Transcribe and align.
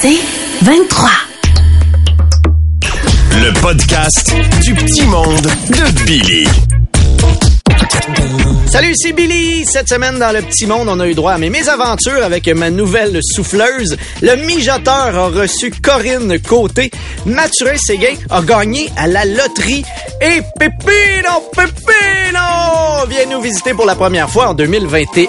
C'est 0.00 0.18
23. 0.62 1.08
Le 3.32 3.60
podcast 3.60 4.34
du 4.62 4.74
petit 4.74 5.06
monde 5.06 5.40
de 5.40 6.04
Billy. 6.04 6.46
Salut, 8.66 8.92
c'est 8.94 9.12
Billy. 9.12 9.64
Cette 9.64 9.88
semaine, 9.88 10.18
dans 10.18 10.32
le 10.32 10.42
petit 10.42 10.66
monde, 10.66 10.88
on 10.88 11.00
a 11.00 11.06
eu 11.06 11.14
droit 11.14 11.32
à 11.32 11.38
mes 11.38 11.48
mésaventures 11.48 12.22
avec 12.22 12.46
ma 12.48 12.68
nouvelle 12.70 13.20
souffleuse. 13.22 13.96
Le 14.20 14.36
mijoteur 14.46 15.16
a 15.16 15.28
reçu 15.28 15.70
Corinne 15.70 16.38
Côté. 16.40 16.90
Mathurin 17.24 17.76
Séguin 17.78 18.14
a 18.28 18.42
gagné 18.42 18.90
à 18.96 19.06
la 19.06 19.24
loterie. 19.24 19.84
Et 20.20 20.42
Pépino, 20.58 21.40
Pépino 21.52 23.06
vient 23.08 23.26
nous 23.30 23.40
visiter 23.40 23.72
pour 23.72 23.86
la 23.86 23.94
première 23.94 24.28
fois 24.28 24.48
en 24.48 24.54
2021. 24.54 25.26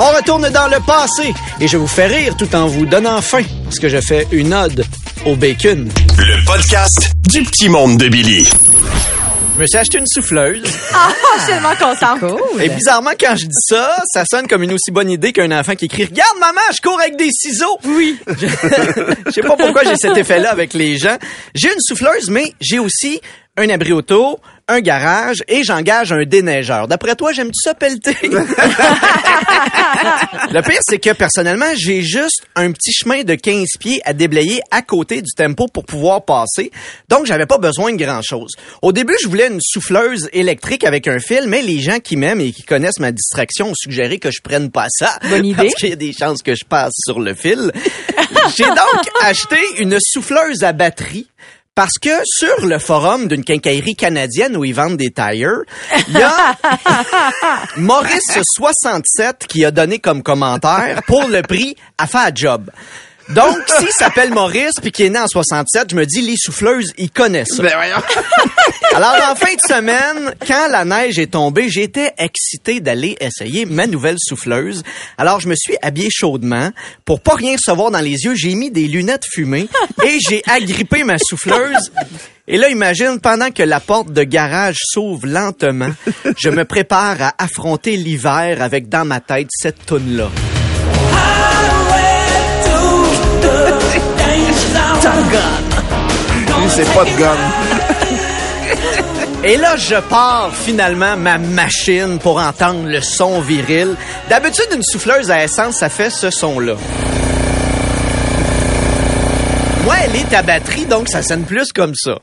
On 0.00 0.12
retourne 0.16 0.48
dans 0.50 0.68
le 0.68 0.78
passé 0.86 1.34
et 1.60 1.66
je 1.66 1.76
vous 1.76 1.88
fais 1.88 2.06
rire 2.06 2.36
tout 2.36 2.54
en 2.54 2.66
vous 2.68 2.86
donnant 2.86 3.20
faim 3.20 3.42
parce 3.64 3.80
que 3.80 3.88
je 3.88 4.00
fais 4.00 4.28
une 4.30 4.54
ode 4.54 4.84
au 5.26 5.34
bacon. 5.34 5.90
Le 6.18 6.44
podcast 6.46 7.10
du 7.28 7.42
petit 7.42 7.68
monde 7.68 7.98
de 7.98 8.08
Billy. 8.08 8.48
Je 9.56 9.60
me 9.62 9.66
suis 9.66 9.76
acheté 9.76 9.98
une 9.98 10.06
souffleuse. 10.06 10.62
Ah, 10.94 11.12
je 11.36 11.42
suis 11.42 11.52
tellement 11.52 11.74
contente. 11.74 12.40
Et 12.60 12.68
bizarrement, 12.68 13.10
quand 13.18 13.36
je 13.36 13.46
dis 13.46 13.60
ça, 13.68 14.02
ça 14.12 14.24
sonne 14.28 14.46
comme 14.48 14.62
une 14.62 14.72
aussi 14.72 14.90
bonne 14.90 15.10
idée 15.10 15.32
qu'un 15.32 15.50
enfant 15.52 15.74
qui 15.74 15.86
crie 15.88 16.04
Regarde, 16.04 16.38
maman, 16.40 16.60
je 16.74 16.80
cours 16.80 16.98
avec 17.00 17.16
des 17.16 17.30
ciseaux. 17.30 17.78
Oui. 17.84 18.18
Je, 18.26 18.46
je 19.26 19.30
sais 19.30 19.40
pas 19.42 19.56
pourquoi 19.56 19.84
j'ai 19.84 19.96
cet 19.96 20.16
effet-là 20.16 20.50
avec 20.50 20.74
les 20.74 20.96
gens. 20.96 21.16
J'ai 21.54 21.72
une 21.72 21.80
souffleuse, 21.80 22.30
mais 22.30 22.52
j'ai 22.60 22.78
aussi 22.78 23.20
un 23.56 23.68
abri 23.68 23.92
auto, 23.92 24.40
un 24.68 24.80
garage 24.80 25.42
et 25.48 25.64
j'engage 25.64 26.12
un 26.12 26.24
déneigeur. 26.24 26.86
D'après 26.88 27.16
toi, 27.16 27.32
j'aime-tu 27.32 27.60
ça 27.62 27.74
pelleter? 27.74 28.16
Le 30.52 30.62
pire, 30.62 30.80
c'est 30.82 30.98
que 30.98 31.10
personnellement, 31.10 31.72
j'ai 31.74 32.02
juste 32.02 32.42
un 32.54 32.72
petit 32.72 32.92
chemin 32.92 33.22
de 33.24 33.34
15 33.34 33.66
pieds 33.80 34.00
à 34.04 34.12
déblayer 34.12 34.60
à 34.70 34.82
côté 34.82 35.22
du 35.22 35.32
tempo 35.34 35.66
pour 35.66 35.84
pouvoir 35.84 36.24
passer. 36.24 36.70
Donc, 37.08 37.26
j'avais 37.26 37.46
pas 37.46 37.58
besoin 37.58 37.92
de 37.92 37.96
grand-chose. 37.96 38.52
Au 38.82 38.92
début, 38.92 39.16
je 39.22 39.28
voulais 39.28 39.48
une 39.48 39.60
souffleuse 39.60 40.28
électrique 40.32 40.84
avec 40.84 41.08
un 41.08 41.18
fil, 41.18 41.44
mais 41.46 41.62
les 41.62 41.80
gens 41.80 41.98
qui 41.98 42.16
m'aiment 42.16 42.40
et 42.40 42.52
qui 42.52 42.62
connaissent 42.62 43.00
ma 43.00 43.12
distraction 43.12 43.70
ont 43.70 43.74
suggéré 43.74 44.18
que 44.18 44.30
je 44.30 44.40
prenne 44.42 44.70
pas 44.70 44.86
ça. 44.90 45.18
Bonne 45.28 45.46
idée. 45.46 45.56
Parce 45.56 45.74
qu'il 45.74 45.90
y 45.90 45.92
a 45.92 45.96
des 45.96 46.12
chances 46.12 46.42
que 46.42 46.54
je 46.54 46.64
passe 46.64 46.92
sur 47.06 47.20
le 47.20 47.34
fil. 47.34 47.72
J'ai 48.56 48.64
donc 48.64 49.08
acheté 49.22 49.56
une 49.78 49.98
souffleuse 50.00 50.62
à 50.62 50.72
batterie 50.72 51.26
parce 51.78 52.00
que 52.02 52.10
sur 52.24 52.66
le 52.66 52.80
forum 52.80 53.28
d'une 53.28 53.44
quincaillerie 53.44 53.94
canadienne 53.94 54.56
où 54.56 54.64
ils 54.64 54.74
vendent 54.74 54.96
des 54.96 55.12
tires, 55.12 55.62
il 56.08 56.18
y 56.18 56.22
a 56.22 56.56
Maurice67 57.78 59.46
qui 59.46 59.64
a 59.64 59.70
donné 59.70 60.00
comme 60.00 60.24
commentaire 60.24 61.04
pour 61.06 61.28
le 61.28 61.40
prix 61.42 61.76
à 61.96 62.08
faire 62.08 62.32
job. 62.34 62.68
Donc, 63.30 63.56
s'il 63.78 63.90
s'appelle 63.90 64.32
Maurice 64.32 64.74
puis 64.80 64.92
qu'il 64.92 65.06
est 65.06 65.10
né 65.10 65.18
en 65.18 65.26
67, 65.26 65.90
je 65.90 65.96
me 65.96 66.06
dis, 66.06 66.22
les 66.22 66.36
souffleuses, 66.36 66.92
ils 66.96 67.10
connaissent 67.10 67.56
ça. 67.56 67.62
Alors, 68.94 69.14
en 69.30 69.34
fin 69.34 69.54
de 69.54 69.60
semaine, 69.60 70.34
quand 70.46 70.68
la 70.70 70.84
neige 70.84 71.18
est 71.18 71.32
tombée, 71.32 71.68
j'étais 71.68 72.12
excité 72.18 72.80
d'aller 72.80 73.16
essayer 73.20 73.66
ma 73.66 73.86
nouvelle 73.86 74.16
souffleuse. 74.18 74.82
Alors, 75.18 75.40
je 75.40 75.48
me 75.48 75.54
suis 75.54 75.76
habillé 75.82 76.08
chaudement. 76.10 76.70
Pour 77.04 77.20
pas 77.20 77.34
rien 77.34 77.56
recevoir 77.56 77.90
dans 77.90 78.00
les 78.00 78.24
yeux, 78.24 78.34
j'ai 78.34 78.54
mis 78.54 78.70
des 78.70 78.88
lunettes 78.88 79.26
fumées 79.30 79.68
et 80.04 80.18
j'ai 80.26 80.42
agrippé 80.46 81.04
ma 81.04 81.18
souffleuse. 81.18 81.92
Et 82.46 82.56
là, 82.56 82.70
imagine, 82.70 83.20
pendant 83.20 83.50
que 83.50 83.62
la 83.62 83.78
porte 83.78 84.10
de 84.10 84.22
garage 84.22 84.78
s'ouvre 84.80 85.26
lentement, 85.26 85.90
je 86.38 86.48
me 86.48 86.64
prépare 86.64 87.20
à 87.20 87.34
affronter 87.38 87.96
l'hiver 87.96 88.62
avec 88.62 88.88
dans 88.88 89.04
ma 89.04 89.20
tête 89.20 89.48
cette 89.50 89.84
toune-là. 89.84 90.30
Lui, 96.58 96.68
c'est 96.70 96.94
pas 96.94 97.04
de 97.04 97.10
gomme. 97.18 97.38
Et 99.44 99.56
là, 99.56 99.76
je 99.76 99.94
pars 99.94 100.50
finalement 100.52 101.16
ma 101.16 101.38
machine 101.38 102.18
pour 102.18 102.38
entendre 102.38 102.86
le 102.86 103.00
son 103.00 103.40
viril. 103.40 103.94
D'habitude, 104.28 104.66
une 104.74 104.82
souffleuse 104.82 105.30
à 105.30 105.44
essence, 105.44 105.76
ça 105.76 105.88
fait 105.88 106.10
ce 106.10 106.30
son-là. 106.30 106.74
Moi, 109.84 109.94
elle 110.04 110.16
est 110.16 110.34
à 110.34 110.42
batterie, 110.42 110.86
donc 110.86 111.08
ça 111.08 111.22
sonne 111.22 111.44
plus 111.44 111.72
comme 111.72 111.94
ça. 111.94 112.18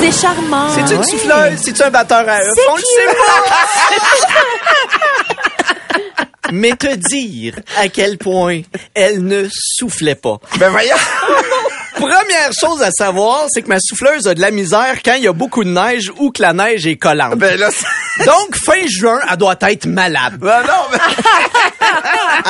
C'est 0.00 0.12
charmant. 0.12 0.68
C'est 0.74 0.94
une 0.94 1.02
souffleuse? 1.02 1.58
C'est 1.60 1.82
un 1.82 1.90
batteur 1.90 2.24
à 2.28 2.38
On 2.70 2.76
le 2.76 2.82
sait 2.82 3.16
pas! 3.16 4.98
Mais 6.54 6.72
te 6.76 6.94
dire 6.94 7.56
à 7.78 7.88
quel 7.88 8.16
point 8.18 8.62
elle 8.94 9.24
ne 9.24 9.46
soufflait 9.52 10.14
pas. 10.14 10.38
Ben 10.58 10.70
voyons. 10.70 10.96
Première 11.94 12.50
chose 12.58 12.82
à 12.82 12.90
savoir, 12.90 13.44
c'est 13.48 13.62
que 13.62 13.68
ma 13.68 13.78
souffleuse 13.80 14.26
a 14.26 14.34
de 14.34 14.40
la 14.40 14.50
misère 14.50 14.96
quand 15.04 15.14
il 15.14 15.22
y 15.24 15.28
a 15.28 15.32
beaucoup 15.32 15.62
de 15.64 15.70
neige 15.70 16.12
ou 16.18 16.32
que 16.32 16.42
la 16.42 16.52
neige 16.52 16.86
est 16.86 16.96
collante. 16.96 17.36
Ben 17.38 17.58
là, 17.58 17.70
c'est- 17.70 18.24
Donc, 18.24 18.56
fin 18.56 18.84
juin, 18.88 19.20
elle 19.30 19.36
doit 19.36 19.56
être 19.62 19.86
malade. 19.86 20.34
ben 20.38 20.62
non, 20.62 20.84
mais... 20.92 20.98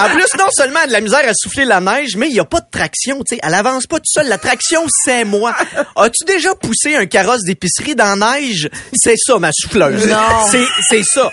En 0.05 0.11
plus, 0.11 0.27
non 0.39 0.47
seulement 0.51 0.81
elle 0.81 0.85
a 0.85 0.87
de 0.89 0.93
la 0.93 1.01
misère 1.01 1.29
à 1.29 1.33
souffler 1.35 1.65
la 1.65 1.81
neige, 1.81 2.17
mais 2.17 2.29
il 2.29 2.33
n'y 2.33 2.41
a 2.41 2.45
pas 2.45 2.61
de 2.61 2.67
traction, 2.71 3.23
tu 3.25 3.35
sais. 3.35 3.41
Elle 3.43 3.55
avance 3.55 3.87
pas 3.87 3.97
toute 3.97 4.09
seule. 4.09 4.29
La 4.29 4.39
traction, 4.39 4.85
c'est 5.05 5.25
moi. 5.25 5.55
As-tu 5.97 6.25
déjà 6.25 6.55
poussé 6.55 6.95
un 6.97 7.07
carrosse 7.07 7.43
d'épicerie 7.43 7.95
dans 7.95 8.19
la 8.19 8.39
neige? 8.39 8.69
C'est 8.95 9.17
ça, 9.17 9.39
ma 9.39 9.51
souffleuse. 9.53 10.07
Non. 10.07 10.17
C'est, 10.51 10.65
c'est 10.89 11.03
ça. 11.03 11.31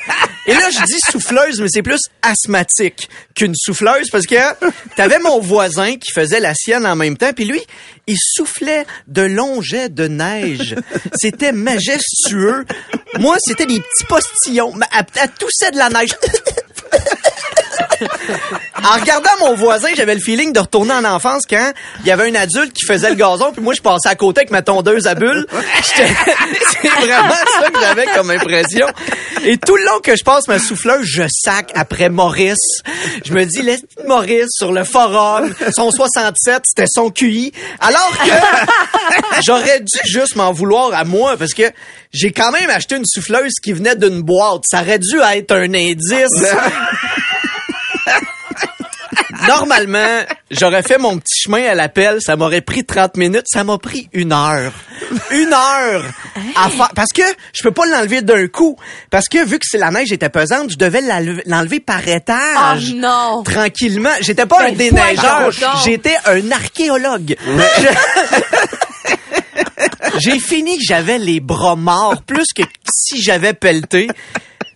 Et 0.47 0.53
là, 0.53 0.69
je 0.69 0.83
dis 0.85 0.99
souffleuse, 1.11 1.59
mais 1.59 1.67
c'est 1.69 1.83
plus 1.83 1.99
asthmatique 2.21 3.09
qu'une 3.35 3.55
souffleuse 3.55 4.09
parce 4.11 4.25
que 4.25 4.35
t'avais 4.95 5.19
mon 5.19 5.39
voisin 5.39 5.95
qui 5.97 6.11
faisait 6.11 6.39
la 6.39 6.53
sienne 6.55 6.85
en 6.85 6.95
même 6.95 7.17
temps, 7.17 7.33
puis 7.33 7.45
lui, 7.45 7.61
il 8.07 8.17
soufflait 8.19 8.85
de 9.07 9.21
longs 9.21 9.61
jets 9.61 9.89
de 9.89 10.07
neige. 10.07 10.75
C'était 11.19 11.51
majestueux. 11.51 12.65
Moi, 13.19 13.38
c'était 13.39 13.65
des 13.65 13.79
petits 13.79 14.05
postillons. 14.07 14.73
Elle, 14.97 15.05
elle 15.21 15.29
toussait 15.31 15.71
de 15.71 15.77
la 15.77 15.89
neige. 15.89 16.15
En 18.84 19.00
regardant 19.00 19.29
mon 19.41 19.53
voisin, 19.53 19.89
j'avais 19.95 20.16
le 20.16 20.22
feeling 20.22 20.53
de 20.53 20.59
retourner 20.59 20.94
en 20.94 21.06
enfance 21.06 21.44
quand 21.47 21.72
il 22.00 22.07
y 22.07 22.12
avait 22.12 22.31
un 22.31 22.35
adulte 22.35 22.73
qui 22.73 22.84
faisait 22.85 23.09
le 23.09 23.16
gazon, 23.16 23.51
puis 23.51 23.62
moi 23.62 23.75
je 23.75 23.81
passais 23.81 24.09
à 24.09 24.16
côté 24.16 24.41
avec 24.41 24.51
ma 24.51 24.63
tondeuse 24.63 25.06
à 25.06 25.13
bulles. 25.13 25.45
C'est 25.84 26.88
vraiment 26.88 27.29
ça 27.29 27.69
que 27.69 27.79
j'avais 27.79 28.06
comme 28.07 28.31
impression. 28.31 28.88
Et 29.44 29.57
tout 29.57 29.75
le 29.75 29.85
long 29.85 30.00
que 30.03 30.16
je 30.16 30.23
passe 30.23 30.47
ma 30.47 30.57
souffleuse, 30.57 31.03
je 31.03 31.23
sac 31.29 31.72
après 31.75 32.09
Maurice. 32.09 32.81
Je 33.23 33.34
me 33.34 33.45
dis, 33.45 33.62
laisse 33.62 33.84
Maurice 34.07 34.50
sur 34.50 34.72
le 34.72 34.83
forum, 34.83 35.53
son 35.75 35.91
67, 35.91 36.63
c'était 36.66 36.88
son 36.89 37.12
QI. 37.12 37.51
Alors 37.79 38.12
que 38.18 39.41
j'aurais 39.45 39.79
dû 39.81 40.00
juste 40.06 40.35
m'en 40.35 40.51
vouloir 40.51 40.94
à 40.94 41.03
moi 41.03 41.38
parce 41.38 41.53
que 41.53 41.63
j'ai 42.13 42.31
quand 42.31 42.51
même 42.51 42.69
acheté 42.69 42.95
une 42.95 43.06
souffleuse 43.06 43.53
qui 43.62 43.73
venait 43.73 43.95
d'une 43.95 44.22
boîte. 44.22 44.63
Ça 44.66 44.81
aurait 44.81 45.00
dû 45.00 45.19
être 45.19 45.51
un 45.51 45.73
indice. 45.73 46.45
Normalement, 49.47 50.19
j'aurais 50.52 50.84
fait 50.84 50.97
mon 50.97 51.18
petit 51.18 51.41
chemin 51.44 51.63
à 51.66 51.75
l'appel, 51.75 52.19
ça 52.22 52.35
m'aurait 52.35 52.62
pris 52.62 52.85
30 52.85 53.18
minutes, 53.18 53.46
ça 53.47 53.63
m'a 53.63 53.78
pris 53.78 54.09
une 54.13 54.31
heure. 54.34 54.72
Une 55.31 55.53
heure 55.53 56.03
à 56.56 56.69
parce 56.96 57.12
que 57.13 57.22
je 57.53 57.63
peux 57.63 57.72
pas 57.72 57.85
l'enlever 57.85 58.22
d'un 58.22 58.47
coup. 58.47 58.78
Parce 59.09 59.28
que 59.28 59.44
vu 59.46 59.57
que 59.59 59.66
c'est 59.69 59.78
la 59.78 59.90
neige 59.91 60.12
était 60.12 60.30
pesante, 60.30 60.72
je 60.72 60.78
devais 60.78 61.01
l'enlever 61.46 61.80
par 61.80 62.07
étage. 62.07 62.91
Oh 62.91 62.96
non. 62.96 63.44
Tranquillement. 63.44 64.09
J'étais 64.22 64.46
pas 64.46 64.62
un 64.62 64.69
Ben, 64.72 64.78
déneigeur, 64.78 65.51
j'étais 65.84 66.16
un 66.25 66.51
archéologue. 66.51 67.35
Je- 67.46 67.88
J'ai 70.19 70.40
fini 70.40 70.78
que 70.78 70.84
j'avais 70.85 71.18
les 71.18 71.40
bras 71.40 71.75
morts 71.75 72.22
plus 72.24 72.46
que 72.56 72.63
si 72.94 73.22
j'avais 73.22 73.53
pelleté. 73.53 74.07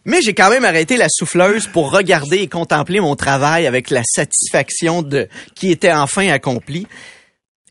Mais 0.06 0.22
j'ai 0.22 0.34
quand 0.34 0.50
même 0.50 0.66
arrêté 0.66 0.98
la 0.98 1.08
souffleuse 1.10 1.68
pour 1.68 1.92
regarder 1.92 2.38
et 2.38 2.48
contempler 2.48 3.00
mon 3.00 3.16
travail 3.16 3.66
avec 3.66 3.90
la 3.90 4.04
satisfaction 4.04 5.02
de 5.02 5.28
qui 5.56 5.72
était 5.72 5.92
enfin 5.92 6.28
accompli. 6.30 6.88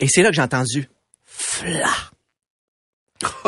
Et 0.01 0.09
c'est 0.09 0.23
là 0.23 0.31
que 0.31 0.35
j'ai 0.35 0.43
entendu 0.43 0.89
fla. 1.25 1.91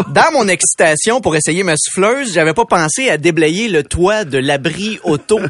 Dans 0.09 0.33
mon 0.33 0.49
excitation 0.49 1.21
pour 1.21 1.37
essayer 1.37 1.63
ma 1.63 1.75
souffleuse, 1.77 2.33
j'avais 2.33 2.55
pas 2.55 2.65
pensé 2.65 3.11
à 3.11 3.19
déblayer 3.19 3.69
le 3.69 3.83
toit 3.83 4.25
de 4.25 4.39
l'abri 4.39 4.99
auto. 5.05 5.41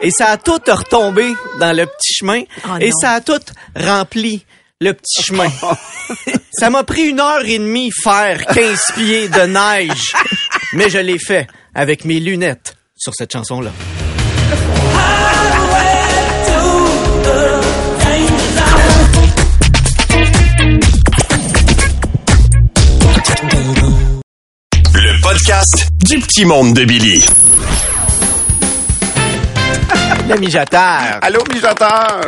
Et 0.00 0.10
ça 0.10 0.28
a 0.28 0.36
tout 0.36 0.60
retombé 0.66 1.34
dans 1.58 1.76
le 1.76 1.86
petit 1.86 2.14
chemin. 2.14 2.42
Oh 2.64 2.76
et 2.80 2.92
ça 2.92 3.12
a 3.12 3.20
tout 3.20 3.40
rempli 3.76 4.44
le 4.80 4.92
petit 4.92 5.22
chemin. 5.22 5.50
ça 6.52 6.70
m'a 6.70 6.84
pris 6.84 7.08
une 7.08 7.20
heure 7.20 7.44
et 7.44 7.58
demie 7.58 7.90
faire 7.90 8.46
15 8.46 8.80
pieds 8.94 9.28
de 9.28 9.40
neige. 9.46 10.12
Mais 10.74 10.88
je 10.88 10.98
l'ai 10.98 11.18
fait 11.18 11.46
avec 11.74 12.04
mes 12.04 12.20
lunettes 12.20 12.76
sur 12.96 13.14
cette 13.14 13.32
chanson-là. 13.32 13.72
Le 24.94 25.22
podcast 25.22 25.88
du 26.04 26.18
petit 26.20 26.44
monde 26.44 26.74
de 26.74 26.84
Billy. 26.84 27.24
Le 30.28 30.38
mijoteur. 30.38 31.18
Allô, 31.20 31.42
mijoteur? 31.52 32.20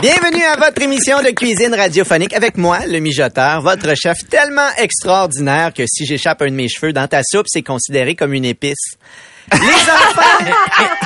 Bienvenue 0.00 0.42
à 0.42 0.56
votre 0.56 0.80
émission 0.80 1.18
de 1.20 1.30
cuisine 1.30 1.74
radiophonique 1.74 2.32
avec 2.32 2.56
moi, 2.56 2.78
le 2.86 2.98
mijoteur, 2.98 3.60
votre 3.60 3.94
chef 3.94 4.16
tellement 4.28 4.68
extraordinaire 4.78 5.72
que 5.74 5.84
si 5.86 6.06
j'échappe 6.06 6.40
un 6.42 6.46
de 6.46 6.54
mes 6.54 6.68
cheveux 6.68 6.92
dans 6.92 7.06
ta 7.06 7.20
soupe, 7.22 7.46
c'est 7.48 7.62
considéré 7.62 8.14
comme 8.14 8.32
une 8.32 8.46
épice. 8.46 8.96
Les 9.50 9.58
enfants, 9.58 10.52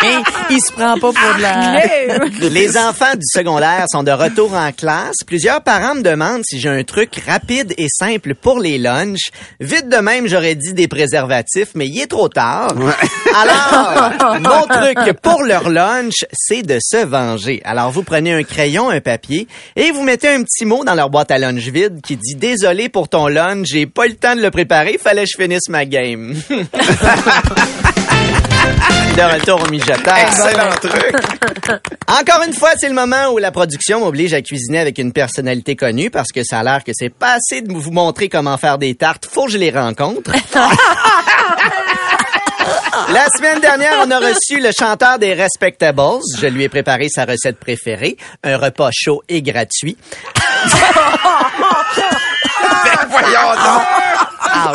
Il 0.50 0.60
se 0.60 0.72
prend 0.72 0.94
pas 0.94 1.12
pour 1.12 1.12
de 1.12 1.42
la... 1.42 2.48
les 2.48 2.76
enfants 2.76 3.14
du 3.14 3.24
secondaire 3.26 3.84
sont 3.90 4.02
de 4.02 4.10
retour 4.10 4.54
en 4.54 4.70
classe. 4.72 5.16
Plusieurs 5.26 5.62
parents 5.62 5.94
me 5.94 6.02
demandent 6.02 6.42
si 6.44 6.60
j'ai 6.60 6.68
un 6.68 6.84
truc 6.84 7.10
rapide 7.26 7.74
et 7.76 7.88
simple 7.88 8.34
pour 8.34 8.60
les 8.60 8.78
lunchs. 8.78 9.30
Vite 9.60 9.88
de 9.88 9.96
même, 9.96 10.28
j'aurais 10.28 10.54
dit 10.54 10.74
des 10.74 10.86
préservatifs, 10.86 11.70
mais 11.74 11.86
il 11.88 12.00
est 12.00 12.06
trop 12.06 12.28
tard. 12.28 12.74
Alors, 13.34 14.40
mon 14.40 14.66
truc 14.66 15.12
pour 15.22 15.42
leur 15.42 15.68
lunch, 15.68 16.24
c'est 16.32 16.62
de 16.62 16.78
se 16.80 17.04
venger. 17.04 17.60
Alors, 17.64 17.90
vous 17.90 18.02
prenez 18.02 18.32
un 18.32 18.42
crayon, 18.42 18.90
un 18.90 19.00
papier, 19.00 19.48
et 19.74 19.90
vous 19.90 20.02
mettez 20.02 20.28
un 20.28 20.42
petit 20.42 20.64
mot 20.64 20.84
dans 20.84 20.94
leur 20.94 21.10
boîte 21.10 21.30
à 21.30 21.38
lunch 21.38 21.66
vide 21.68 22.00
qui 22.02 22.16
dit 22.16 22.34
«Désolé 22.36 22.88
pour 22.88 23.08
ton 23.08 23.26
lunch, 23.26 23.66
j'ai 23.68 23.86
pas 23.86 24.06
eu 24.06 24.10
le 24.10 24.16
temps 24.16 24.36
de 24.36 24.42
le 24.42 24.50
préparer, 24.50 24.98
fallait 25.02 25.24
que 25.24 25.30
je 25.32 25.42
finisse 25.42 25.68
ma 25.68 25.84
game.» 25.84 26.36
De 29.16 29.22
retour 29.22 29.62
au 29.62 29.70
mijoteur. 29.70 30.16
Excellent 30.16 30.70
truc. 30.80 31.14
Encore 32.20 32.42
une 32.46 32.52
fois, 32.52 32.70
c'est 32.76 32.88
le 32.88 32.94
moment 32.94 33.28
où 33.32 33.38
la 33.38 33.50
production 33.50 34.00
m'oblige 34.00 34.34
à 34.34 34.42
cuisiner 34.42 34.78
avec 34.80 34.98
une 34.98 35.12
personnalité 35.12 35.76
connue 35.76 36.10
parce 36.10 36.28
que 36.32 36.42
ça 36.44 36.60
a 36.60 36.62
l'air 36.62 36.84
que 36.84 36.92
c'est 36.94 37.10
pas 37.10 37.34
assez 37.34 37.62
de 37.62 37.72
vous 37.72 37.90
montrer 37.90 38.28
comment 38.28 38.56
faire 38.58 38.78
des 38.78 38.94
tartes. 38.94 39.26
Faut 39.30 39.46
que 39.46 39.52
je 39.52 39.58
les 39.58 39.70
rencontre. 39.70 40.30
La 43.08 43.26
semaine 43.36 43.60
dernière, 43.60 44.04
on 44.04 44.10
a 44.10 44.18
reçu 44.18 44.60
le 44.60 44.70
chanteur 44.76 45.18
des 45.18 45.34
Respectables. 45.34 46.20
Je 46.38 46.46
lui 46.46 46.64
ai 46.64 46.68
préparé 46.68 47.08
sa 47.08 47.24
recette 47.24 47.58
préférée, 47.58 48.16
un 48.42 48.56
repas 48.56 48.90
chaud 48.92 49.22
et 49.28 49.42
gratuit. 49.42 49.96
Ben, 50.34 50.70
voyons 53.08 53.54
donc. 53.54 53.82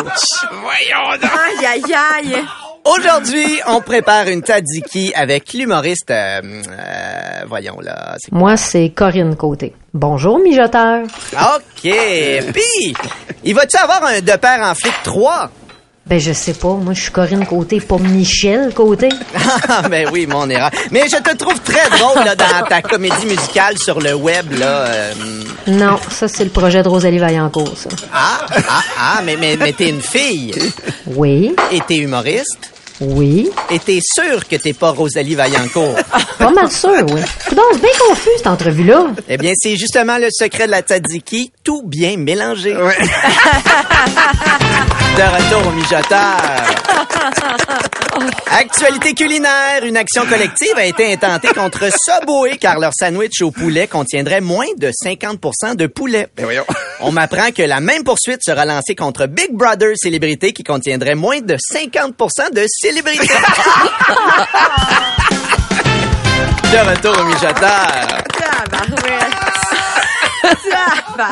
Ouch. 0.05 0.49
Voyons 0.61 1.17
donc. 1.21 1.31
Aïe, 1.31 1.65
aïe, 1.65 1.93
aïe. 1.93 2.45
Aujourd'hui, 2.83 3.59
on 3.67 3.79
prépare 3.81 4.27
une 4.27 4.41
tzatziki 4.41 5.13
avec 5.13 5.53
l'humoriste, 5.53 6.09
euh, 6.09 6.41
euh, 6.43 7.45
voyons 7.47 7.79
là, 7.79 8.15
Moi, 8.31 8.57
c'est 8.57 8.89
Corinne 8.89 9.35
Côté. 9.35 9.75
Bonjour, 9.93 10.39
mijoteur. 10.39 11.03
OK. 11.33 11.81
Puis, 11.83 12.93
il 13.43 13.53
va-tu 13.53 13.77
avoir 13.77 14.03
un 14.05 14.21
de 14.21 14.35
pair 14.35 14.61
en 14.63 14.73
flic 14.73 14.93
3? 15.03 15.51
Ben, 16.07 16.19
je 16.19 16.33
sais 16.33 16.53
pas. 16.53 16.73
Moi, 16.73 16.93
je 16.93 17.03
suis 17.03 17.11
Corinne 17.11 17.45
Côté, 17.45 17.79
pas 17.79 17.97
Michel 17.97 18.73
Côté. 18.73 19.09
Ah, 19.69 19.87
ben 19.87 20.09
oui, 20.11 20.25
mon 20.27 20.49
erreur. 20.49 20.69
Mais 20.91 21.03
je 21.09 21.15
te 21.17 21.35
trouve 21.35 21.59
très 21.61 21.89
drôle 21.97 22.23
là, 22.25 22.35
dans 22.35 22.65
ta 22.67 22.81
comédie 22.81 23.25
musicale 23.25 23.77
sur 23.77 23.99
le 24.01 24.13
web. 24.13 24.51
Là. 24.57 24.65
euh, 24.85 25.13
Non, 25.67 25.97
ça, 26.09 26.27
c'est 26.27 26.43
le 26.43 26.49
projet 26.49 26.83
de 26.83 26.89
Rosalie 26.89 27.19
Vaillancourt, 27.19 27.77
ça. 27.77 27.89
ah, 28.13 28.45
ah, 28.49 28.81
ah, 28.99 29.21
mais, 29.23 29.37
mais, 29.37 29.55
mais 29.57 29.71
t'es 29.71 29.89
une 29.89 30.01
fille. 30.01 30.53
Oui, 31.07 31.55
Et 31.71 31.79
t'es 31.87 31.97
humoriste. 31.97 32.71
Oui. 33.01 33.49
Et 33.69 33.79
t'es 33.79 33.99
sûr 34.01 34.47
que 34.47 34.55
t'es 34.55 34.73
pas 34.73 34.91
Rosalie 34.91 35.35
Vaillancourt? 35.35 35.95
Pas 36.37 36.51
mal 36.51 36.71
sûr, 36.71 37.03
oui. 37.11 37.21
Coudonc, 37.47 37.63
c'est 37.73 37.81
bien 37.81 37.89
confus, 38.07 38.29
cette 38.37 38.47
entrevue-là. 38.47 39.07
eh 39.27 39.37
bien, 39.37 39.53
c'est 39.55 39.75
justement 39.75 40.17
le 40.17 40.27
secret 40.31 40.65
de 40.67 40.71
la 40.71 40.81
tzatziki, 40.81 41.51
tout 41.63 41.83
bien 41.85 42.17
mélangé. 42.17 42.75
Ouais. 42.75 42.97
De 45.17 45.23
retour 45.23 45.67
au 45.67 45.71
mijoteur. 45.71 46.37
Actualité 48.47 49.13
culinaire. 49.13 49.83
Une 49.83 49.97
action 49.97 50.25
collective 50.25 50.73
a 50.75 50.85
été 50.85 51.13
intentée 51.13 51.49
contre 51.49 51.85
Subway 51.91 52.57
car 52.57 52.79
leur 52.79 52.91
sandwich 52.93 53.41
au 53.41 53.51
poulet 53.51 53.87
contiendrait 53.87 54.41
moins 54.41 54.67
de 54.77 54.89
50% 54.89 55.75
de 55.75 55.87
poulet. 55.87 56.27
Ben 56.35 56.43
voyons. 56.43 56.65
On 57.01 57.11
m'apprend 57.11 57.51
que 57.51 57.63
la 57.63 57.79
même 57.79 58.03
poursuite 58.03 58.43
sera 58.43 58.65
lancée 58.65 58.95
contre 58.95 59.25
Big 59.27 59.51
Brother 59.51 59.93
Célébrité 59.95 60.53
qui 60.53 60.63
contiendrait 60.63 61.15
moins 61.15 61.41
de 61.41 61.55
50 61.59 62.15
de 62.53 62.65
célébrité. 62.67 63.33
De 66.71 66.77
retour 66.77 67.17
au 67.19 67.25
mijoteur. 67.25 68.21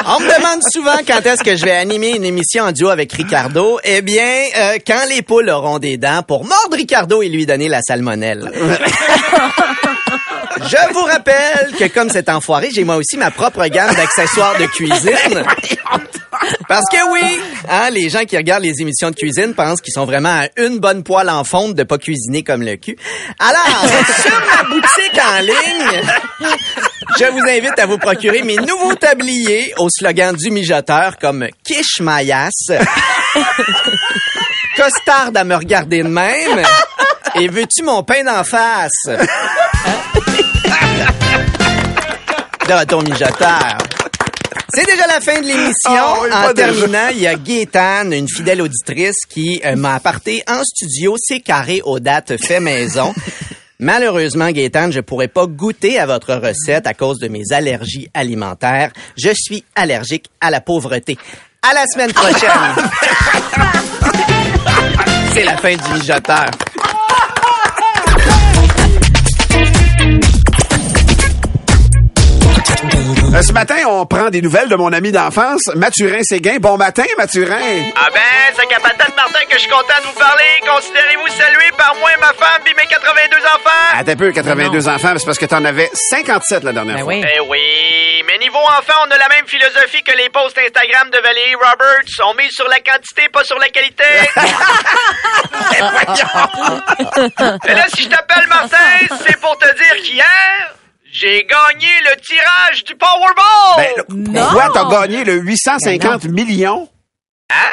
On 0.06 0.20
me 0.20 0.38
demande 0.38 0.62
souvent 0.72 0.98
quand 1.08 1.26
est-ce 1.26 1.44
que 1.44 1.56
je 1.56 1.66
vais 1.66 1.76
animer 1.76 2.16
une 2.16 2.26
émission 2.26 2.66
en 2.66 2.72
duo 2.72 2.90
avec 2.90 3.14
Ricardo. 3.14 3.80
Eh 3.84 4.02
bien, 4.02 4.44
euh, 4.58 4.78
quand 4.86 5.02
les 5.10 5.22
poules 5.22 5.50
auront 5.50 5.80
des 5.80 5.98
dents 5.98 6.24
pour 6.24 6.46
mordre 6.46 6.76
Ricardo 6.76 7.22
et 7.22 7.30
lui 7.30 7.46
donner 7.46 7.68
la 7.68 7.82
salmonelle. 7.82 8.52
Je 10.62 10.94
vous 10.94 11.04
rappelle 11.04 11.72
que 11.78 11.88
comme 11.88 12.10
cet 12.10 12.28
enfoiré, 12.28 12.70
j'ai 12.74 12.84
moi 12.84 12.98
aussi 12.98 13.18
ma 13.18 13.32
propre 13.32 13.66
gamme 13.68 13.96
d'accessoires 13.96 14.58
de 14.60 14.66
cuisine. 14.66 15.44
Parce 16.68 16.86
que 16.92 17.12
oui, 17.12 17.40
hein, 17.70 17.90
les 17.92 18.10
gens 18.10 18.26
qui 18.26 18.36
regardent 18.36 18.64
les 18.64 18.82
émissions 18.82 19.10
de 19.12 19.16
cuisine 19.16 19.54
pensent 19.54 19.82
qu'ils 19.82 19.94
sont 19.94 20.06
vraiment 20.06 20.42
à 20.42 20.48
une 20.58 20.80
bonne 20.80 21.04
poêle 21.04 21.30
en 21.30 21.44
fonte 21.44 21.76
de 21.76 21.84
pas 21.84 21.98
cuisiner 21.98 22.44
comme 22.44 22.62
le 22.62 22.76
cul. 22.76 22.98
Alors, 23.40 23.86
sur 24.22 24.32
ma 24.32 24.64
boutique 24.70 25.20
en 25.20 25.40
ligne, 25.42 26.02
je 27.18 27.26
vous 27.26 27.40
invite 27.40 27.80
à 27.80 27.86
vous 27.86 27.98
procurer 27.98 28.44
mes 28.44 28.56
nouveaux 28.56 28.96
tabliers 28.96 29.74
au 29.78 29.90
slogan 29.90 30.36
du 30.36 30.52
mijoteur 30.52 31.18
comme 31.18 31.48
Quiche 31.64 32.02
Maillasse, 32.02 32.72
Costarde 34.76 35.38
à 35.38 35.44
me 35.44 35.56
regarder 35.56 36.04
de 36.04 36.08
même 36.08 36.64
et 37.36 37.48
veux-tu 37.48 37.84
mon 37.84 38.04
pain 38.04 38.24
d'en 38.24 38.44
face? 38.44 39.06
De 42.68 42.74
retour 42.74 43.04
mijoteur. 43.04 43.78
C'est 44.74 44.86
déjà 44.86 45.08
la 45.08 45.20
fin 45.20 45.42
de 45.42 45.48
l'émission. 45.48 45.90
Ah 45.90 46.14
oui, 46.22 46.30
en 46.32 46.54
terminant, 46.54 47.08
il 47.12 47.22
y 47.22 47.28
a 47.28 47.36
Gaétane, 47.36 48.14
une 48.14 48.30
fidèle 48.30 48.62
auditrice, 48.62 49.26
qui 49.28 49.60
euh, 49.66 49.76
m'a 49.76 49.96
apporté 49.96 50.44
en 50.48 50.64
studio 50.64 51.16
ses 51.18 51.40
carrés 51.40 51.82
aux 51.84 52.00
dates 52.00 52.38
fait 52.38 52.60
maison. 52.60 53.14
Malheureusement, 53.82 54.52
Gaétane, 54.52 54.92
je 54.92 55.00
pourrais 55.00 55.30
pas 55.30 55.48
goûter 55.48 56.00
à 56.00 56.06
votre 56.06 56.34
recette 56.34 56.86
à 56.86 56.94
cause 56.94 57.18
de 57.18 57.30
mes 57.30 57.44
allergies 57.52 58.10
alimentaires. 58.14 58.92
Je 59.18 59.30
suis 59.34 59.64
allergique 59.74 60.26
à 60.42 60.52
la 60.52 60.60
pauvreté. 60.60 61.18
À 61.62 61.74
la 61.74 61.86
semaine 61.86 62.12
prochaine. 62.12 62.50
C'est 65.34 65.46
la 65.46 65.56
fin 65.56 65.78
du 65.78 65.94
mijoteur. 65.94 66.48
Euh, 73.32 73.44
ce 73.44 73.54
matin, 73.54 73.76
on 73.88 74.08
prend 74.08 74.30
des 74.32 74.42
nouvelles 74.42 74.70
de 74.70 74.76
mon 74.76 74.92
ami 74.92 75.12
d'enfance, 75.12 75.62
Mathurin 75.76 76.22
Séguin. 76.24 76.58
Bon 76.60 76.78
matin, 76.78 77.04
Mathurin. 77.16 77.92
Ah 77.96 78.08
ben, 78.12 78.20
c'est 78.56 78.66
capitaine 78.66 79.14
Martin 79.16 79.46
que 79.48 79.54
je 79.54 79.60
suis 79.60 79.70
content 79.70 80.02
de 80.02 80.08
vous 80.08 80.14
parler. 80.20 80.44
Considérez-vous 80.68 81.28
salué 81.28 81.70
par 81.78 81.96
moi 82.00 82.10
et 82.12 82.20
ma 82.20 82.34
femme 82.34 82.62
puis 82.66 82.74
mes 82.76 82.88
82 82.88 83.38
enfants. 83.38 83.70
Attends 83.94 84.12
un 84.12 84.16
peu, 84.16 84.32
82 84.32 84.88
enfants, 84.90 85.14
c'est 85.18 85.26
parce 85.26 85.38
que 85.38 85.46
t'en 85.46 85.64
avais 85.64 85.92
57 85.94 86.64
la 86.64 86.74
dernière 86.74 86.96
Ben 86.96 87.04
fois. 87.04 87.14
oui. 87.14 87.24
Eh 87.36 87.40
oui, 87.42 88.24
mais 88.26 88.40
niveau 88.40 88.58
enfant, 88.58 88.98
on 89.08 89.12
a 89.12 89.18
la 89.18 89.30
même 89.30 89.46
philosophie 89.46 90.02
que 90.02 90.18
les 90.18 90.30
posts 90.30 90.58
Instagram 90.58 91.12
de 91.12 91.20
Valérie 91.20 91.54
Roberts. 91.56 92.10
On 92.26 92.34
mise 92.34 92.52
sur 92.52 92.68
la 92.68 92.80
quantité, 92.80 93.30
pas 93.32 93.44
sur 93.44 93.60
la 93.60 93.70
qualité. 93.70 94.04
Et 97.68 97.74
là, 97.76 97.86
si 97.94 98.04
je 98.04 98.10
t'appelle 98.10 98.48
Martin, 98.48 98.78
c'est 99.26 99.40
pour 99.40 99.56
j'ai 101.20 101.46
gagné 101.46 101.90
le 102.06 102.22
tirage 102.22 102.84
du 102.86 102.96
Powerball. 102.96 104.06
Ben, 104.10 104.34
là, 104.34 104.70
t'as 104.74 104.90
gagné 104.90 105.26
le 105.26 105.34
850 105.34 106.26
millions? 106.26 106.90
Hein? 107.50 107.72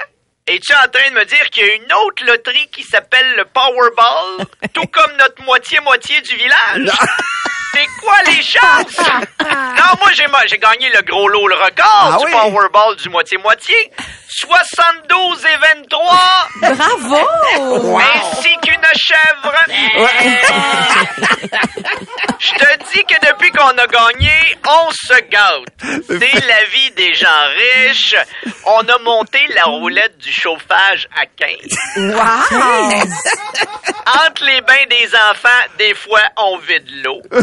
Es-tu 0.48 0.72
en 0.72 0.88
train 0.88 1.10
de 1.10 1.14
me 1.14 1.24
dire 1.24 1.50
qu'il 1.50 1.64
y 1.64 1.70
a 1.70 1.74
une 1.74 1.92
autre 2.04 2.24
loterie 2.26 2.68
qui 2.72 2.82
s'appelle 2.82 3.34
le 3.36 3.44
Powerball, 3.44 4.46
tout 4.72 4.86
comme 4.86 5.16
notre 5.16 5.42
moitié-moitié 5.44 6.20
du 6.22 6.34
village? 6.34 6.90
C'est 7.76 7.88
quoi 8.00 8.16
les 8.26 8.42
chances? 8.42 9.10
Non, 9.46 9.92
moi, 10.00 10.10
j'ai, 10.14 10.26
j'ai 10.48 10.58
gagné 10.58 10.88
le 10.90 11.02
gros 11.02 11.28
lot, 11.28 11.46
le 11.46 11.54
record 11.54 12.10
Ah 12.14 12.16
du 12.18 12.24
oui? 12.24 12.32
Powerball 12.32 12.96
du 12.96 13.08
moitié-moitié. 13.08 13.76
72 14.28 15.46
et 15.46 15.56
23, 15.88 16.48
Bravo! 16.74 17.16
ainsi 17.98 18.56
qu'une 18.62 18.82
chèvre. 18.94 19.54
Je 22.38 22.50
te 22.54 22.76
dis 22.92 23.02
que 23.04 23.14
depuis 23.26 23.50
qu'on 23.52 23.68
a 23.68 23.86
gagné, 23.86 24.30
on 24.68 24.90
se 24.90 25.14
gâte. 25.30 25.64
C'est 26.06 26.46
la 26.46 26.64
vie 26.72 26.90
des 26.96 27.14
gens 27.14 27.28
riches. 27.56 28.14
On 28.66 28.80
a 28.80 28.98
monté 28.98 29.38
la 29.54 29.64
roulette 29.64 30.18
du 30.18 30.30
chauffage 30.32 31.08
à 31.16 31.24
15. 31.26 31.48
Wow! 31.96 32.12
Entre 34.26 34.44
les 34.44 34.60
bains 34.60 34.86
des 34.90 35.08
enfants, 35.30 35.64
des 35.78 35.94
fois, 35.94 36.20
on 36.36 36.58
vide 36.58 36.90
l'eau. 37.02 37.22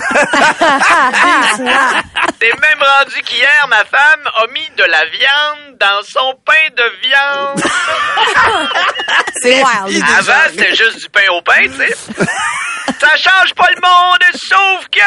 C'est 2.39 2.60
même 2.60 2.82
rendu 2.82 3.22
qu'hier, 3.24 3.68
ma 3.70 3.84
femme 3.86 4.27
a 4.36 4.48
mis 4.48 4.70
de 4.77 4.84
la 4.84 5.06
viande 5.06 5.77
dans 5.80 6.01
son 6.03 6.36
pain 6.46 6.70
de 6.75 6.84
viande. 7.01 7.62
C'est 9.42 9.63
wild. 9.63 10.03
Avant, 10.18 10.34
c'était 10.50 10.75
juste 10.75 11.00
du 11.00 11.10
pain 11.10 11.27
au 11.32 11.42
pain, 11.42 11.62
tu 11.63 11.74
sais. 11.74 11.96
Ça 13.00 13.15
change 13.18 13.53
pas 13.56 13.68
le 13.75 13.82
monde, 13.82 14.24
sauf 14.36 14.88
que... 14.89 15.00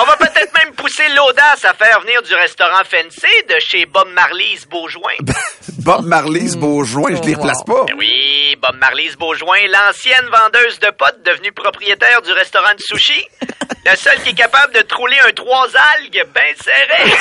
On 0.00 0.04
va 0.04 0.16
peut-être 0.16 0.52
même 0.64 0.74
pousser 0.74 1.08
l'audace 1.14 1.64
à 1.64 1.72
faire 1.74 2.00
venir 2.00 2.22
du 2.22 2.34
restaurant 2.34 2.82
Fancy 2.84 3.26
de 3.48 3.58
chez 3.60 3.86
Bob 3.86 4.08
Marley's 4.14 4.66
Beaujoin. 4.66 5.14
Bob 5.78 6.04
Marley's 6.04 6.56
Beaujoint, 6.56 7.16
je 7.16 7.22
les 7.22 7.34
replace 7.34 7.62
pas. 7.64 7.84
Ben 7.86 7.94
Oui, 7.98 8.56
Bob 8.60 8.76
Marley's 8.76 9.16
Beaujoin, 9.16 9.60
l'ancienne 9.68 10.26
vendeuse 10.30 10.78
de 10.80 10.90
potes 10.90 11.22
devenue 11.24 11.52
propriétaire 11.52 12.20
du 12.22 12.32
restaurant 12.32 12.74
de 12.74 12.80
sushi. 12.82 13.26
Le 13.86 13.96
seul 13.96 14.20
qui 14.22 14.30
est 14.30 14.34
capable 14.34 14.74
de 14.74 14.82
trouler 14.82 15.18
un 15.26 15.32
trois 15.32 15.66
algues 15.96 16.24
bien 16.34 16.54
serré. 16.62 17.14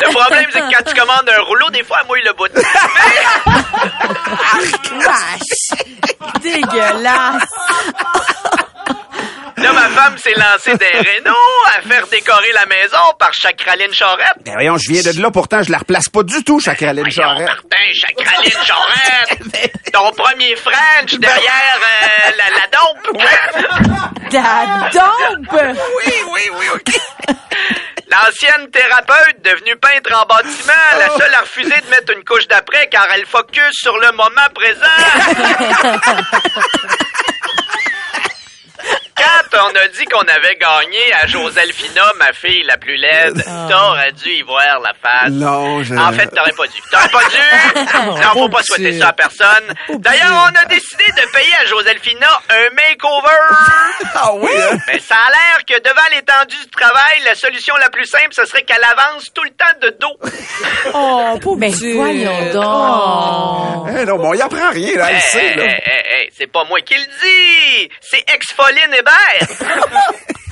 Le 0.00 0.10
problème, 0.12 0.50
c'est 0.52 0.60
que 0.60 0.70
quand 0.70 0.84
tu 0.90 0.94
commandes 0.94 1.28
un 1.28 1.42
rouleau, 1.42 1.70
des 1.70 1.82
fois, 1.82 1.98
elle 2.02 2.06
mouille 2.08 2.22
le 2.22 2.32
bout. 2.34 2.48
Wesh. 5.00 5.70
Dégueulasse. 6.42 7.48
Là, 9.64 9.72
ma 9.72 9.88
femme 9.88 10.18
s'est 10.18 10.34
lancée 10.36 10.76
des 10.76 10.98
rénaux 10.98 11.34
à 11.74 11.80
faire 11.80 12.06
décorer 12.08 12.52
la 12.52 12.66
maison 12.66 12.98
par 13.18 13.32
Chacraline 13.32 13.94
Charette. 13.94 14.34
Ben 14.44 14.52
voyons, 14.52 14.76
je 14.76 14.92
viens 14.92 15.00
de 15.10 15.22
là, 15.22 15.30
pourtant, 15.30 15.62
je 15.62 15.72
la 15.72 15.78
replace 15.78 16.10
pas 16.10 16.22
du 16.22 16.44
tout, 16.44 16.60
Chacraline 16.60 17.10
Charette. 17.10 17.46
Martin, 17.46 17.92
Chacraline 17.94 18.52
Charette. 18.62 19.72
Ton 19.90 20.10
premier 20.12 20.54
French 20.56 21.14
derrière 21.14 21.78
euh, 21.78 22.30
la, 22.36 22.50
la 22.50 22.66
dompe. 22.76 23.22
Da 24.30 24.90
dompe? 24.92 25.76
Oui, 26.06 26.12
oui, 26.32 26.42
oui, 26.58 26.66
OK. 26.74 26.94
L'ancienne 28.10 28.70
thérapeute 28.70 29.40
devenue 29.42 29.76
peintre 29.76 30.12
en 30.14 30.26
bâtiment, 30.26 30.98
la 30.98 31.08
seule 31.16 31.34
à 31.34 31.40
refuser 31.40 31.80
de 31.80 31.90
mettre 31.90 32.12
une 32.14 32.22
couche 32.22 32.46
d'après 32.48 32.86
car 32.90 33.06
elle 33.14 33.24
focus 33.24 33.72
sur 33.72 33.96
le 33.98 34.12
moment 34.12 34.48
présent. 34.54 34.84
On 39.56 39.76
a 39.76 39.88
dit 39.88 40.04
qu'on 40.06 40.20
avait 40.20 40.56
gagné 40.56 41.12
à 41.22 41.26
Joselphina, 41.26 42.02
ma 42.18 42.32
fille 42.32 42.64
la 42.64 42.76
plus 42.76 42.96
laide, 42.96 43.42
t'aurais 43.70 44.12
dû 44.12 44.28
y 44.30 44.42
voir 44.42 44.80
la 44.82 44.92
face. 44.94 45.30
Non, 45.30 45.82
je... 45.82 45.94
En 45.94 46.12
fait, 46.12 46.26
t'aurais 46.28 46.52
pas 46.52 46.66
dû. 46.66 46.80
T'aurais 46.90 47.08
pas 47.08 47.24
dû. 47.24 47.36
Non, 48.24 48.32
faut 48.32 48.48
pas 48.48 48.62
souhaiter 48.62 48.98
ça 48.98 49.08
à 49.08 49.12
personne. 49.12 49.74
D'ailleurs, 49.88 50.48
on 50.50 50.62
a 50.62 50.64
décidé 50.66 51.04
de 51.08 51.30
payer 51.32 51.52
à 51.62 51.64
Joselphina 51.66 52.26
un 52.50 52.74
makeover. 52.74 53.28
Ah 54.14 54.32
oui, 54.34 54.50
hein? 54.72 54.76
Mais 54.88 54.98
ça 54.98 55.16
a 55.16 55.30
l'air 55.30 55.64
que 55.66 55.80
devant 55.82 56.06
l'étendue 56.14 56.56
du 56.62 56.70
travail, 56.70 57.22
la 57.24 57.34
solution 57.34 57.74
la 57.76 57.88
plus 57.90 58.04
simple, 58.06 58.32
ce 58.32 58.44
serait 58.44 58.62
qu'elle 58.62 58.84
avance 58.84 59.32
tout 59.34 59.42
le 59.44 59.50
temps 59.50 59.78
de 59.80 59.96
dos. 60.00 60.18
Oh, 60.96 61.38
pauvre 61.42 61.56
Mais 61.58 61.70
petite. 61.70 61.96
voyons 61.96 62.52
donc. 62.52 63.88
Eh 63.98 64.04
non, 64.04 64.18
mais 64.18 64.26
on 64.28 64.34
y 64.34 64.42
apprend 64.42 64.70
rien, 64.70 64.96
là, 64.96 65.08
elle 65.10 65.16
Hey, 65.16 65.22
sait, 65.22 65.44
hey, 65.46 65.56
là. 65.56 65.64
hey, 65.64 65.82
hey, 65.86 66.02
hey, 66.22 66.30
c'est 66.36 66.46
pas 66.46 66.64
moi 66.64 66.78
qui 66.82 66.94
le 66.94 67.00
dis. 67.00 67.90
C'est 68.00 68.22
Ex-Foline 68.32 68.94
Hébert. 69.40 69.48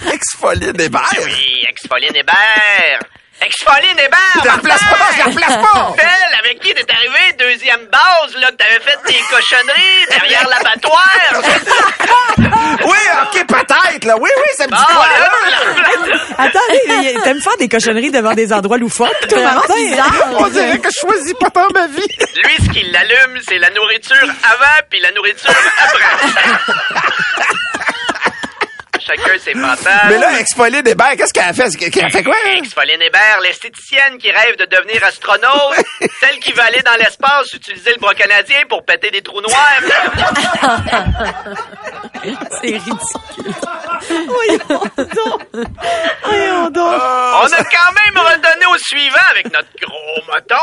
Ex-folie 0.13 0.73
des 0.73 0.89
verres. 0.89 1.03
Oui, 1.25 1.65
Ex-Foline 1.69 2.17
Hébert. 2.17 3.01
Ex-Foline 3.41 3.99
Hébert. 3.99 4.41
Je 4.43 4.47
la 4.47 4.55
replace 4.55 4.81
pas, 4.81 4.97
je 5.13 5.19
la 5.19 5.25
replace 5.25 5.57
pas. 5.71 5.95
Celle 5.99 6.39
avec 6.39 6.61
qui 6.61 6.75
t'es 6.75 6.93
arrivé, 6.93 7.33
deuxième 7.39 7.87
base, 7.87 8.35
là, 8.41 8.51
que 8.51 8.57
t'avais 8.57 8.81
fait 8.81 8.99
des 9.07 9.21
cochonneries 9.31 10.07
derrière 10.11 10.49
l'abattoir. 10.49 11.11
Oui, 12.85 12.99
OK, 13.23 13.47
peut-être, 13.47 14.05
là. 14.05 14.17
Oui, 14.19 14.31
oui, 14.37 14.49
ça 14.57 14.67
me 14.67 14.71
dit 14.71 14.77
Bon, 14.77 14.95
quoi, 14.95 15.07
là. 15.21 16.19
Attendez, 16.39 17.15
t'aimes 17.23 17.41
faire 17.41 17.57
des 17.59 17.69
cochonneries 17.69 18.11
devant 18.11 18.33
des 18.35 18.53
endroits 18.53 18.79
loufoques, 18.79 19.29
toi, 19.29 19.43
Martin? 19.43 19.75
On 20.39 20.49
dirait 20.49 20.79
que 20.79 20.89
je 20.91 21.01
choisis 21.01 21.35
pas 21.35 21.51
tant 21.51 21.69
ma 21.73 21.87
vie. 21.87 22.07
Lui, 22.19 22.57
ce 22.65 22.71
qui 22.71 22.83
l'allume, 22.91 23.39
c'est 23.47 23.59
la 23.59 23.71
nourriture 23.71 24.17
avant 24.45 24.81
puis 24.91 25.01
la 25.01 25.13
nourriture 25.13 25.51
après. 25.81 26.75
Chacun 29.17 29.39
ses 29.39 29.53
fantasmes. 29.53 30.09
Mais 30.09 30.19
là, 30.19 30.83
des 30.83 30.95
verres, 30.95 31.17
qu'est-ce 31.17 31.33
qu'elle 31.33 31.45
a 31.49 31.53
fait? 31.53 31.91
Qu'elle 31.91 32.05
a 32.07 32.11
fait 32.11 32.23
quoi? 32.23 32.35
hein? 32.47 32.51
Ex-Pauline 32.59 33.03
Hébert, 33.03 33.41
l'esthéticienne 33.43 34.19
qui 34.19 34.31
rêve 34.31 34.57
de 34.57 34.65
devenir 34.65 35.05
astronaute, 35.05 35.85
celle 36.21 36.39
qui 36.39 36.53
va 36.53 36.65
aller 36.65 36.83
dans 36.83 36.95
l'espace 36.97 37.53
utiliser 37.55 37.91
le 37.93 38.01
bras 38.01 38.15
canadien 38.15 38.59
pour 38.69 38.85
péter 38.85 39.11
des 39.11 39.23
trous 39.23 39.41
noirs. 39.41 39.81
C'est 42.61 42.69
ridicule. 42.69 43.55
Voyons 44.27 44.59
donc. 44.69 45.43
Voyons 46.25 46.71
donc. 46.71 46.95
On 46.95 47.47
a 47.47 47.65
quand 47.65 47.93
même 47.93 48.17
redonné 48.19 48.67
au 48.73 48.79
suivant 48.79 49.17
avec 49.31 49.53
notre 49.53 49.69
gros 49.81 50.23
moton. 50.33 50.57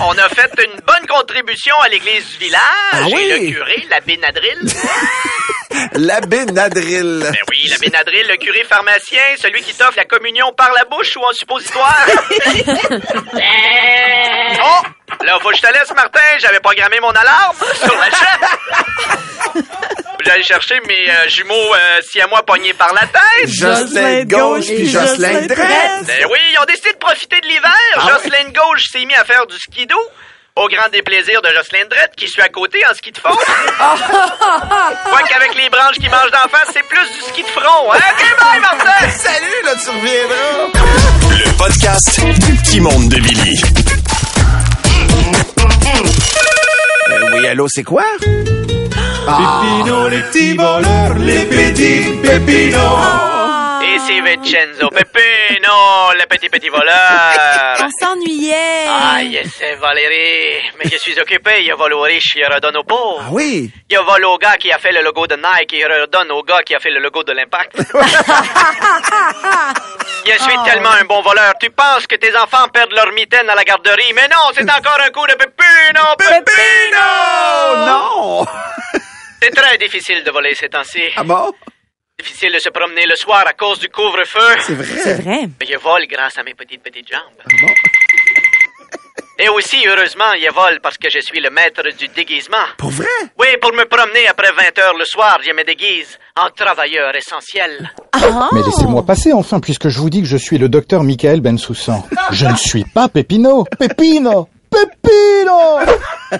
On 0.00 0.16
a 0.18 0.28
fait 0.28 0.50
une 0.64 0.80
bonne 0.80 1.06
contribution 1.08 1.76
à 1.80 1.88
l'église 1.88 2.26
du 2.32 2.38
village. 2.38 2.60
Ah 2.92 3.04
oui? 3.06 3.22
Et 3.22 3.46
le 3.48 3.52
curé, 3.54 3.86
l'abbé 3.90 4.16
Nadril. 4.16 4.58
L'abbé 5.94 6.44
Nadril. 6.46 7.20
Ben 7.22 7.34
oui, 7.50 7.66
l'abbé 7.68 7.90
Nadril, 7.90 8.26
le 8.28 8.36
curé 8.36 8.64
pharmacien, 8.64 9.22
celui 9.36 9.62
qui 9.62 9.74
t'offre 9.74 9.96
la 9.96 10.04
communion 10.04 10.52
par 10.56 10.72
la 10.72 10.84
bouche 10.84 11.16
ou 11.16 11.20
en 11.20 11.32
suppositoire. 11.32 12.06
oh! 14.64 14.82
Là, 15.24 15.38
faut 15.40 15.48
que 15.50 15.56
je 15.56 15.62
te 15.62 15.72
laisse, 15.72 15.92
Martin. 15.94 16.20
J'avais 16.38 16.60
programmé 16.60 17.00
mon 17.00 17.10
alarme 17.10 17.56
sur 17.74 17.98
la 17.98 18.10
chaîne. 18.10 19.64
J'allais 20.24 20.42
chercher 20.42 20.80
mes 20.86 21.10
euh, 21.10 21.28
jumeaux 21.28 21.74
euh, 21.74 22.00
si 22.02 22.20
à 22.20 22.26
moi 22.26 22.44
pognés 22.44 22.74
par 22.74 22.92
la 22.92 23.06
tête. 23.06 23.48
Jocelyn 23.48 24.24
de 24.24 24.34
gauche 24.34 24.66
puis 24.66 24.88
Jocelyn 24.88 25.42
de 25.42 25.46
droite. 25.46 26.04
Ben 26.06 26.26
oui, 26.30 26.38
ils 26.52 26.58
ont 26.60 26.64
décidé 26.66 26.92
de 26.92 26.98
profiter 26.98 27.40
de 27.40 27.46
l'hiver. 27.46 27.72
Ah 27.94 28.08
Jocelyn 28.08 28.48
de 28.50 28.52
gauche 28.52 28.88
s'est 28.90 29.04
mis 29.04 29.14
à 29.14 29.24
faire 29.24 29.46
du 29.46 29.58
skidoo. 29.58 29.96
Au 30.58 30.66
grand 30.66 30.88
déplaisir 30.90 31.40
de 31.40 31.48
Jocelyn 31.50 31.84
de 31.84 31.90
droite, 31.90 32.10
qui 32.16 32.26
suit 32.26 32.42
à 32.42 32.48
côté 32.48 32.80
en 32.90 32.94
ski 32.94 33.12
de 33.12 33.18
fond. 33.18 33.28
Quoi 33.78 35.22
qu'avec 35.28 35.54
les 35.54 35.68
branches 35.70 35.98
qui 36.00 36.08
mangent 36.08 36.32
d'en 36.32 36.48
face, 36.50 36.70
c'est 36.72 36.82
plus 36.82 37.08
du 37.12 37.20
ski 37.28 37.44
de 37.44 37.48
front. 37.48 37.92
Hein? 37.92 37.98
Ok, 37.98 38.24
bye, 38.40 38.60
Martin! 38.60 39.08
Salut, 39.16 39.62
là, 39.64 39.74
tu 39.80 39.88
reviendras. 39.90 40.66
Le 41.30 41.56
podcast 41.56 42.20
du 42.40 42.54
petit 42.56 42.80
monde 42.80 43.08
de 43.08 43.20
Billy. 43.20 43.62
Euh, 47.10 47.30
oui, 47.34 47.46
allô, 47.46 47.68
c'est 47.68 47.84
quoi? 47.84 48.02
Pépino, 48.18 50.08
les 50.08 50.22
petits 50.22 50.56
voleurs, 50.56 51.14
les 51.18 51.44
petits 51.44 52.18
pépinos. 52.20 52.98
Et 53.84 53.98
c'est 54.06 54.20
Vincenzo 54.22 54.88
le 54.90 55.04
petit 56.28 56.48
petit 56.48 56.68
voleur. 56.68 57.74
On 57.80 57.88
s'ennuyait. 58.00 58.84
Ah, 58.86 59.22
yes, 59.22 59.48
c'est 59.56 59.74
Valérie. 59.76 60.62
Mais 60.78 60.90
je 60.90 60.96
suis 60.98 61.18
occupé. 61.18 61.62
Il 61.64 61.74
vole 61.74 61.94
aux 61.94 62.02
riches, 62.02 62.34
il 62.36 62.44
redonne 62.46 62.76
aux 62.76 62.84
pauvres. 62.84 63.24
Ah 63.26 63.30
oui. 63.32 63.70
Il 63.90 63.98
vole 63.98 64.24
au 64.26 64.38
gars 64.38 64.56
qui 64.56 64.70
a 64.70 64.78
fait 64.78 64.92
le 64.92 65.02
logo 65.02 65.26
de 65.26 65.36
Nike, 65.36 65.72
il 65.72 65.84
redonne 65.84 66.30
au 66.32 66.42
gars 66.42 66.60
qui 66.64 66.74
a 66.74 66.78
fait 66.78 66.90
le 66.90 67.00
logo 67.00 67.22
de 67.24 67.32
l'Impact. 67.32 67.76
Je 70.26 70.32
suis 70.42 70.56
tellement 70.64 70.90
un 70.90 71.04
bon 71.04 71.22
voleur. 71.22 71.54
Tu 71.60 71.70
penses 71.70 72.06
que 72.06 72.16
tes 72.16 72.36
enfants 72.36 72.68
perdent 72.72 72.92
leur 72.92 73.10
mitaine 73.12 73.48
à 73.48 73.54
la 73.54 73.64
garderie, 73.64 74.12
mais 74.14 74.28
non, 74.28 74.50
c'est 74.54 74.70
encore 74.70 74.98
un 75.00 75.10
coup 75.10 75.26
de 75.26 75.32
Peppino! 75.34 76.02
Oh, 77.00 77.76
non! 77.86 78.46
C'est 79.40 79.50
très 79.50 79.78
difficile 79.78 80.22
de 80.24 80.30
voler 80.30 80.54
ces 80.54 80.68
temps-ci. 80.68 81.02
Ah 81.16 81.22
bon? 81.22 81.52
Difficile 82.20 82.52
de 82.52 82.58
se 82.58 82.70
promener 82.70 83.06
le 83.06 83.14
soir 83.14 83.44
à 83.46 83.52
cause 83.52 83.78
du 83.78 83.88
couvre-feu. 83.88 84.56
C'est 84.60 84.74
vrai? 84.74 85.00
C'est 85.04 85.22
vrai. 85.22 85.48
Mais 85.60 85.66
je 85.70 85.78
vole 85.78 86.04
grâce 86.08 86.36
à 86.36 86.42
mes 86.42 86.54
petites 86.54 86.82
petites 86.82 87.08
jambes. 87.10 87.20
Ah 87.44 87.48
bon? 87.62 87.68
Et 89.40 89.48
aussi, 89.48 89.76
heureusement, 89.86 90.34
je 90.34 90.52
vole 90.52 90.80
parce 90.82 90.98
que 90.98 91.08
je 91.08 91.20
suis 91.20 91.38
le 91.38 91.48
maître 91.50 91.82
du 91.96 92.08
déguisement. 92.08 92.56
Pour 92.76 92.90
vrai? 92.90 93.06
Oui, 93.38 93.46
pour 93.60 93.72
me 93.72 93.84
promener 93.84 94.26
après 94.26 94.50
20 94.50 94.76
heures 94.82 94.96
le 94.98 95.04
soir, 95.04 95.38
je 95.46 95.52
me 95.52 95.62
déguise 95.62 96.18
en 96.36 96.50
travailleur 96.50 97.14
essentiel. 97.14 97.88
Mais 98.52 98.62
laissez-moi 98.62 99.06
passer 99.06 99.32
enfin, 99.32 99.60
puisque 99.60 99.88
je 99.88 100.00
vous 100.00 100.10
dis 100.10 100.22
que 100.22 100.26
je 100.26 100.36
suis 100.36 100.58
le 100.58 100.68
docteur 100.68 101.04
Michael 101.04 101.40
Bensoussan. 101.40 102.04
Je 102.32 102.46
ne 102.46 102.56
suis 102.56 102.82
pas 102.82 103.08
Pépino. 103.08 103.62
Pépino 103.78 104.48
Pépino 104.68 105.78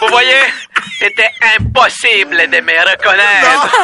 Vous 0.00 0.08
voyez, 0.08 0.40
c'était 1.00 1.30
impossible 1.56 2.36
de 2.50 2.60
me 2.60 2.90
reconnaître. 2.90 3.76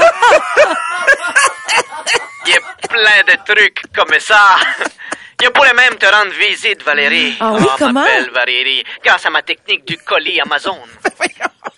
Il 2.47 2.53
y 2.53 2.57
a 2.57 2.61
plein 2.89 3.35
de 3.35 3.55
trucs 3.55 3.83
comme 3.95 4.19
ça. 4.21 4.57
Je 5.43 5.49
pourrais 5.49 5.75
même 5.75 5.97
te 5.97 6.07
rendre 6.07 6.33
visite, 6.33 6.83
Valérie. 6.83 7.37
Ah 7.41 7.53
oui, 7.53 7.63
Oh, 7.67 7.75
comment? 7.79 8.01
m'appelle 8.01 8.31
Valérie, 8.31 8.85
grâce 9.05 9.27
à 9.27 9.31
ma 9.31 9.43
technique 9.43 9.85
du 9.87 9.99
colis 9.99 10.41
Amazon. 10.41 10.79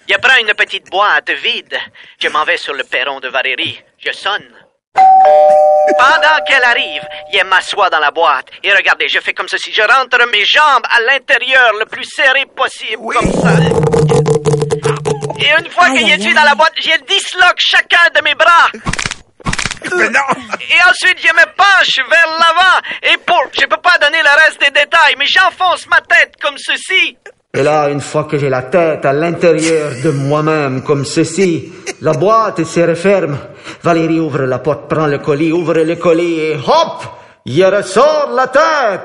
Je 0.09 0.15
prends 0.17 0.37
une 0.41 0.55
petite 0.55 0.89
boîte 0.91 1.31
vide. 1.31 1.77
Je 2.21 2.29
m'en 2.29 2.45
vais 2.45 2.57
sur 2.57 2.75
le 2.75 2.85
perron 2.85 3.19
de 3.21 3.29
Valérie. 3.29 3.83
Je 3.99 4.13
sonne. 4.13 4.49
Pendant 4.95 6.45
qu'elle 6.47 6.63
arrive, 6.65 7.03
je 7.33 7.43
m'assois 7.45 7.91
dans 7.91 7.99
la 7.99 8.11
boîte. 8.11 8.49
Et 8.63 8.73
regardez, 8.73 9.09
je 9.09 9.21
fais 9.21 9.33
comme 9.35 9.49
ceci. 9.49 9.73
Je 9.73 9.83
rentre 9.83 10.19
mes 10.31 10.45
jambes 10.45 10.85
à 10.91 11.01
l'intérieur 11.01 11.73
le 11.79 11.85
plus 11.87 12.05
serré 12.05 12.47
possible, 12.47 13.13
comme 13.15 13.33
ça. 13.33 13.51
Et 15.49 15.61
une 15.65 15.71
fois 15.71 15.85
Aïe, 15.87 15.97
qu'il 15.99 16.05
aïe, 16.07 16.11
est 16.21 16.27
aïe. 16.27 16.35
dans 16.35 16.43
la 16.45 16.55
boîte, 16.55 16.75
j'ai 16.81 16.99
disloque 17.09 17.57
chacun 17.59 18.11
de 18.15 18.23
mes 18.23 18.35
bras. 18.35 18.69
Mais 19.97 20.11
non! 20.11 20.21
Et 20.61 20.91
ensuite, 20.91 21.19
je 21.23 21.33
me 21.33 21.45
penche 21.57 21.97
vers 21.97 22.29
l'avant. 22.39 22.81
Et 23.03 23.17
pour... 23.27 23.43
Je 23.59 23.65
peux 23.67 23.81
pas 23.81 23.97
donner 24.01 24.19
le 24.19 24.45
reste 24.45 24.61
des 24.61 24.71
détails, 24.71 25.15
mais 25.19 25.25
j'enfonce 25.27 25.87
ma 25.89 26.01
tête 26.03 26.35
comme 26.43 26.57
ceci. 26.59 27.17
Et 27.55 27.63
là, 27.63 27.89
une 27.89 28.01
fois 28.01 28.25
que 28.25 28.37
j'ai 28.37 28.51
la 28.51 28.63
tête 28.63 29.07
à 29.07 29.13
l'intérieur 29.15 29.93
de 30.05 30.11
moi-même, 30.11 30.83
comme 30.83 31.05
ceci, 31.07 31.73
la 32.03 32.13
boîte 32.13 32.63
se 32.65 32.81
referme. 32.81 33.39
Valérie 33.83 34.21
ouvre 34.21 34.43
la 34.43 34.59
porte, 34.59 34.89
prend 34.91 35.07
le 35.07 35.19
colis, 35.19 35.53
ouvre 35.53 35.75
le 35.75 35.97
colis 35.97 36.39
et 36.41 36.57
hop! 36.57 37.03
Il 37.47 37.65
ressort 37.65 38.31
la 38.35 38.49
tête! 38.49 39.01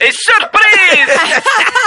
Et 0.00 0.10
surprise! 0.12 1.18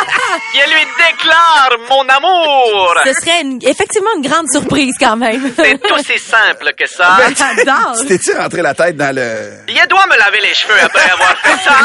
je 0.53 0.69
lui 0.69 0.85
déclare 0.97 1.69
mon 1.89 2.07
amour. 2.09 2.93
Ce 3.05 3.13
serait 3.13 3.41
une- 3.41 3.59
effectivement 3.63 4.09
une 4.17 4.27
grande 4.27 4.49
surprise 4.51 4.95
quand 4.99 5.15
même. 5.15 5.53
C'est 5.57 5.91
aussi 5.91 6.17
simple 6.19 6.73
que 6.77 6.85
ça. 6.87 7.17
J'adore. 7.37 7.95
Tu 7.99 8.05
t'es-tu 8.07 8.33
rentré 8.37 8.61
la 8.61 8.73
tête 8.73 8.95
dans 8.97 9.15
le... 9.15 9.51
Je 9.67 9.87
dois 9.87 10.05
me 10.07 10.17
laver 10.17 10.39
les 10.41 10.53
cheveux 10.53 10.81
après 10.83 11.09
avoir 11.09 11.35
fait 11.37 11.63
ça. 11.63 11.75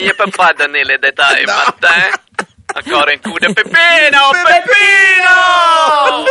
Je 0.00 0.10
peux 0.12 0.30
pas 0.30 0.52
donner 0.58 0.82
les 0.84 0.98
détails, 0.98 1.44
Martin. 1.46 1.88
Encore 2.74 3.06
un 3.08 3.16
coup 3.18 3.38
de 3.38 3.48
pépino, 3.52 4.32
pépino! 4.46 6.26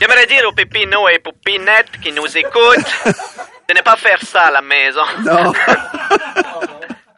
J'aimerais 0.00 0.26
dire 0.26 0.42
aux 0.48 0.52
pépinos 0.52 1.08
et 1.12 1.18
poupinettes 1.18 1.90
qui 2.02 2.12
nous 2.12 2.26
écoutent 2.38 2.94
de 3.06 3.74
ne 3.76 3.80
pas 3.82 3.96
faire 3.96 4.18
ça 4.22 4.42
à 4.42 4.50
la 4.52 4.60
maison. 4.62 5.02
Non. 5.24 5.52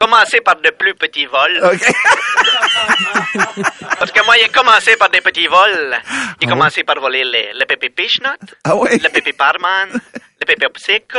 Commencez 0.00 0.40
par 0.40 0.56
de 0.56 0.70
plus 0.70 0.94
petits 0.94 1.26
vols. 1.26 1.60
OK. 1.62 1.86
Parce 3.98 4.10
que 4.12 4.24
moi, 4.24 4.34
j'ai 4.40 4.48
commencé 4.48 4.96
par 4.96 5.10
des 5.10 5.20
petits 5.20 5.46
vols. 5.46 5.94
J'ai 6.40 6.48
commencé 6.48 6.82
par 6.84 6.98
voler 6.98 7.22
les, 7.24 7.52
le 7.52 7.66
pépé 7.66 7.90
Pishnut, 7.90 8.56
Ah 8.64 8.76
oui? 8.76 8.98
le 8.98 9.08
pépé 9.10 9.32
Parman, 9.34 9.90
le 9.92 10.46
pépé 10.46 10.66
Popsicle. 10.66 11.18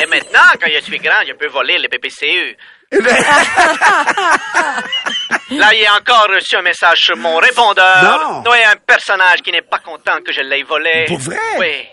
Et 0.00 0.06
maintenant, 0.06 0.40
quand 0.60 0.68
je 0.72 0.80
suis 0.84 0.98
grand, 0.98 1.16
je 1.26 1.32
peux 1.32 1.48
voler 1.48 1.78
le 1.78 1.88
pépé 1.88 2.08
CU. 2.10 2.56
Là, 5.50 5.74
il 5.74 5.80
y 5.80 5.86
a 5.86 5.94
encore 5.96 6.28
reçu 6.28 6.56
un 6.56 6.62
message 6.62 6.98
sur 6.98 7.16
mon 7.16 7.36
répondeur. 7.38 8.42
Non. 8.44 8.54
Il 8.54 8.60
y 8.60 8.64
a 8.64 8.70
un 8.70 8.76
personnage 8.76 9.42
qui 9.42 9.50
n'est 9.50 9.62
pas 9.62 9.78
content 9.80 10.18
que 10.24 10.32
je 10.32 10.40
l'aie 10.42 10.62
volé. 10.62 11.06
Pour 11.08 11.18
vrai? 11.18 11.38
Oui. 11.58 11.88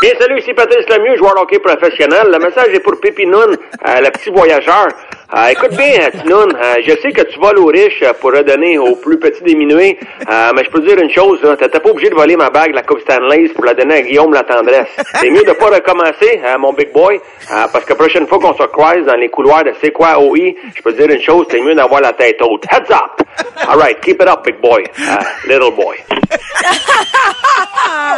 Bien, 0.00 0.12
salut, 0.18 0.38
ici 0.38 0.54
Patrice 0.54 0.88
Lemieux, 0.88 1.14
joueur 1.18 1.34
hockey 1.36 1.58
professionnel. 1.58 2.28
Le 2.32 2.38
message 2.38 2.72
est 2.72 2.80
pour 2.80 2.98
Pépinoun, 3.00 3.54
euh, 3.54 4.00
le 4.00 4.10
petit 4.10 4.30
voyageur. 4.30 4.88
Euh, 5.32 5.46
écoute 5.46 5.76
bien, 5.76 6.10
Tinoun, 6.10 6.52
euh, 6.56 6.74
je 6.84 6.90
sais 7.00 7.12
que 7.12 7.22
tu 7.22 7.38
voles 7.38 7.58
aux 7.58 7.66
riches 7.66 8.02
euh, 8.02 8.12
pour 8.20 8.32
redonner 8.32 8.78
aux 8.78 8.96
plus 8.96 9.16
petits 9.16 9.44
diminués, 9.44 9.96
euh, 10.28 10.50
mais 10.56 10.64
je 10.64 10.70
peux 10.70 10.80
te 10.80 10.86
dire 10.88 10.98
une 11.00 11.10
chose, 11.10 11.40
là, 11.42 11.56
t'étais 11.56 11.78
pas 11.78 11.90
obligé 11.90 12.10
de 12.10 12.16
voler 12.16 12.36
ma 12.36 12.50
bague, 12.50 12.74
la 12.74 12.82
Coupe 12.82 13.00
Stanley, 13.02 13.48
pour 13.50 13.64
la 13.64 13.74
donner 13.74 13.94
à 13.94 14.02
Guillaume 14.02 14.32
la 14.32 14.42
tendresse. 14.42 14.88
C'est 15.20 15.30
mieux 15.30 15.44
de 15.44 15.52
pas 15.52 15.66
recommencer, 15.66 16.40
euh, 16.44 16.58
mon 16.58 16.72
big 16.72 16.92
boy, 16.92 17.14
euh, 17.16 17.66
parce 17.72 17.84
que 17.84 17.92
prochaine 17.92 18.26
fois 18.26 18.40
qu'on 18.40 18.56
se 18.56 18.64
croise 18.64 19.04
dans 19.06 19.14
les 19.14 19.28
couloirs 19.28 19.62
de 19.62 19.72
C'est 19.80 19.92
quoi 19.92 20.18
OI, 20.18 20.56
je 20.74 20.82
peux 20.82 20.92
te 20.92 21.00
dire 21.00 21.14
une 21.14 21.22
chose, 21.22 21.46
c'est 21.48 21.60
mieux 21.60 21.76
d'avoir 21.76 22.00
la 22.00 22.12
tête 22.12 22.38
haute. 22.42 22.64
Heads 22.68 22.92
up! 22.92 23.22
Alright, 23.68 24.00
keep 24.00 24.20
it 24.20 24.28
up, 24.28 24.44
big 24.44 24.60
boy. 24.60 24.82
Uh, 24.98 25.22
little 25.48 25.70
boy. 25.70 25.96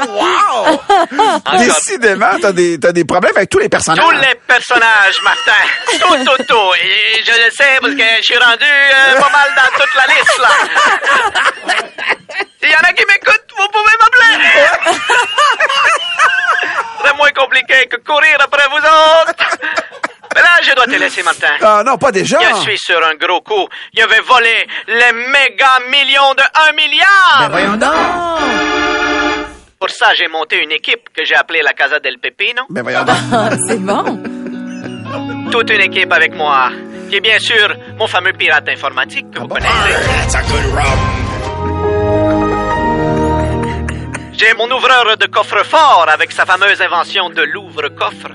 Encore 0.02 0.81
Décidément, 1.59 2.26
t'as 2.40 2.52
des, 2.52 2.78
t'as 2.78 2.92
des 2.92 3.04
problèmes 3.04 3.37
avec 3.37 3.50
tous 3.50 3.59
les 3.59 3.69
personnages. 3.69 4.04
Tous 4.04 4.11
les 4.11 4.35
personnages, 4.47 5.21
Martin. 5.23 5.52
Tout, 6.00 6.25
tout, 6.25 6.42
tout. 6.49 6.75
Et 6.83 7.01
je 7.25 7.44
le 7.44 7.50
sais 7.50 7.78
parce 7.80 7.94
que 7.94 8.02
je 8.18 8.23
suis 8.23 8.37
rendu 8.38 8.64
euh, 8.64 9.21
pas 9.21 9.30
mal 9.30 9.49
dans 9.56 9.71
toute 9.78 9.94
la 9.94 10.06
liste, 10.14 10.38
là. 10.38 10.49
S'il 12.61 12.71
y 12.71 12.75
en 12.75 12.88
a 12.88 12.92
qui 12.92 13.04
m'écoutent, 13.06 13.50
vous 13.56 13.68
pouvez 13.68 13.97
m'appeler. 14.00 14.35
C'est 17.04 17.16
moins 17.16 17.30
compliqué 17.30 17.87
que 17.90 17.97
courir 17.97 18.37
après 18.40 18.68
vous 18.71 18.76
autres. 18.78 19.35
Mais 20.35 20.40
là, 20.40 20.49
je 20.62 20.73
dois 20.75 20.87
te 20.87 20.92
laisser, 20.92 21.23
Martin. 21.23 21.54
Ah 21.61 21.82
non, 21.85 21.99
pas 21.99 22.11
déjà. 22.12 22.38
Je 22.40 22.61
suis 22.61 22.78
sur 22.78 23.04
un 23.04 23.14
gros 23.16 23.40
coup. 23.42 23.68
Je 23.97 24.04
vais 24.06 24.21
voler 24.21 24.66
les 24.88 25.12
méga 25.12 25.78
millions 25.90 26.35
de 26.35 26.42
1 26.71 26.73
milliard. 26.73 27.49
Voyons 27.50 27.76
donc. 27.76 27.92
Pour 29.78 29.90
ça, 29.90 30.14
j'ai 30.14 30.28
monté 30.28 30.62
une 30.62 30.73
équipe 30.73 31.09
que 31.14 31.25
j'ai 31.25 31.35
appelée 31.35 31.61
la 31.62 31.73
Casa 31.73 31.99
del 31.99 32.18
Pepino. 32.18 32.62
Ben 32.71 32.82
voyons 32.82 33.04
donc. 33.04 33.17
Ah, 33.32 33.50
c'est 33.67 33.80
bon. 33.80 34.23
Toute 35.50 35.71
une 35.71 35.80
équipe 35.82 36.12
avec 36.12 36.34
moi. 36.34 36.71
Est 37.12 37.20
bien 37.20 37.38
sûr 37.38 37.68
mon 37.98 38.06
fameux 38.06 38.32
pirate 38.32 38.68
informatique 38.70 39.30
que 39.30 39.40
vous 39.40 39.48
connaissez. 39.48 39.68
J'ai 44.32 44.54
mon 44.54 44.70
ouvreur 44.70 45.16
de 45.18 45.26
coffre-fort 45.26 46.06
avec 46.08 46.32
sa 46.32 46.46
fameuse 46.46 46.80
invention 46.80 47.28
de 47.28 47.42
l'ouvre-coffre. 47.42 48.28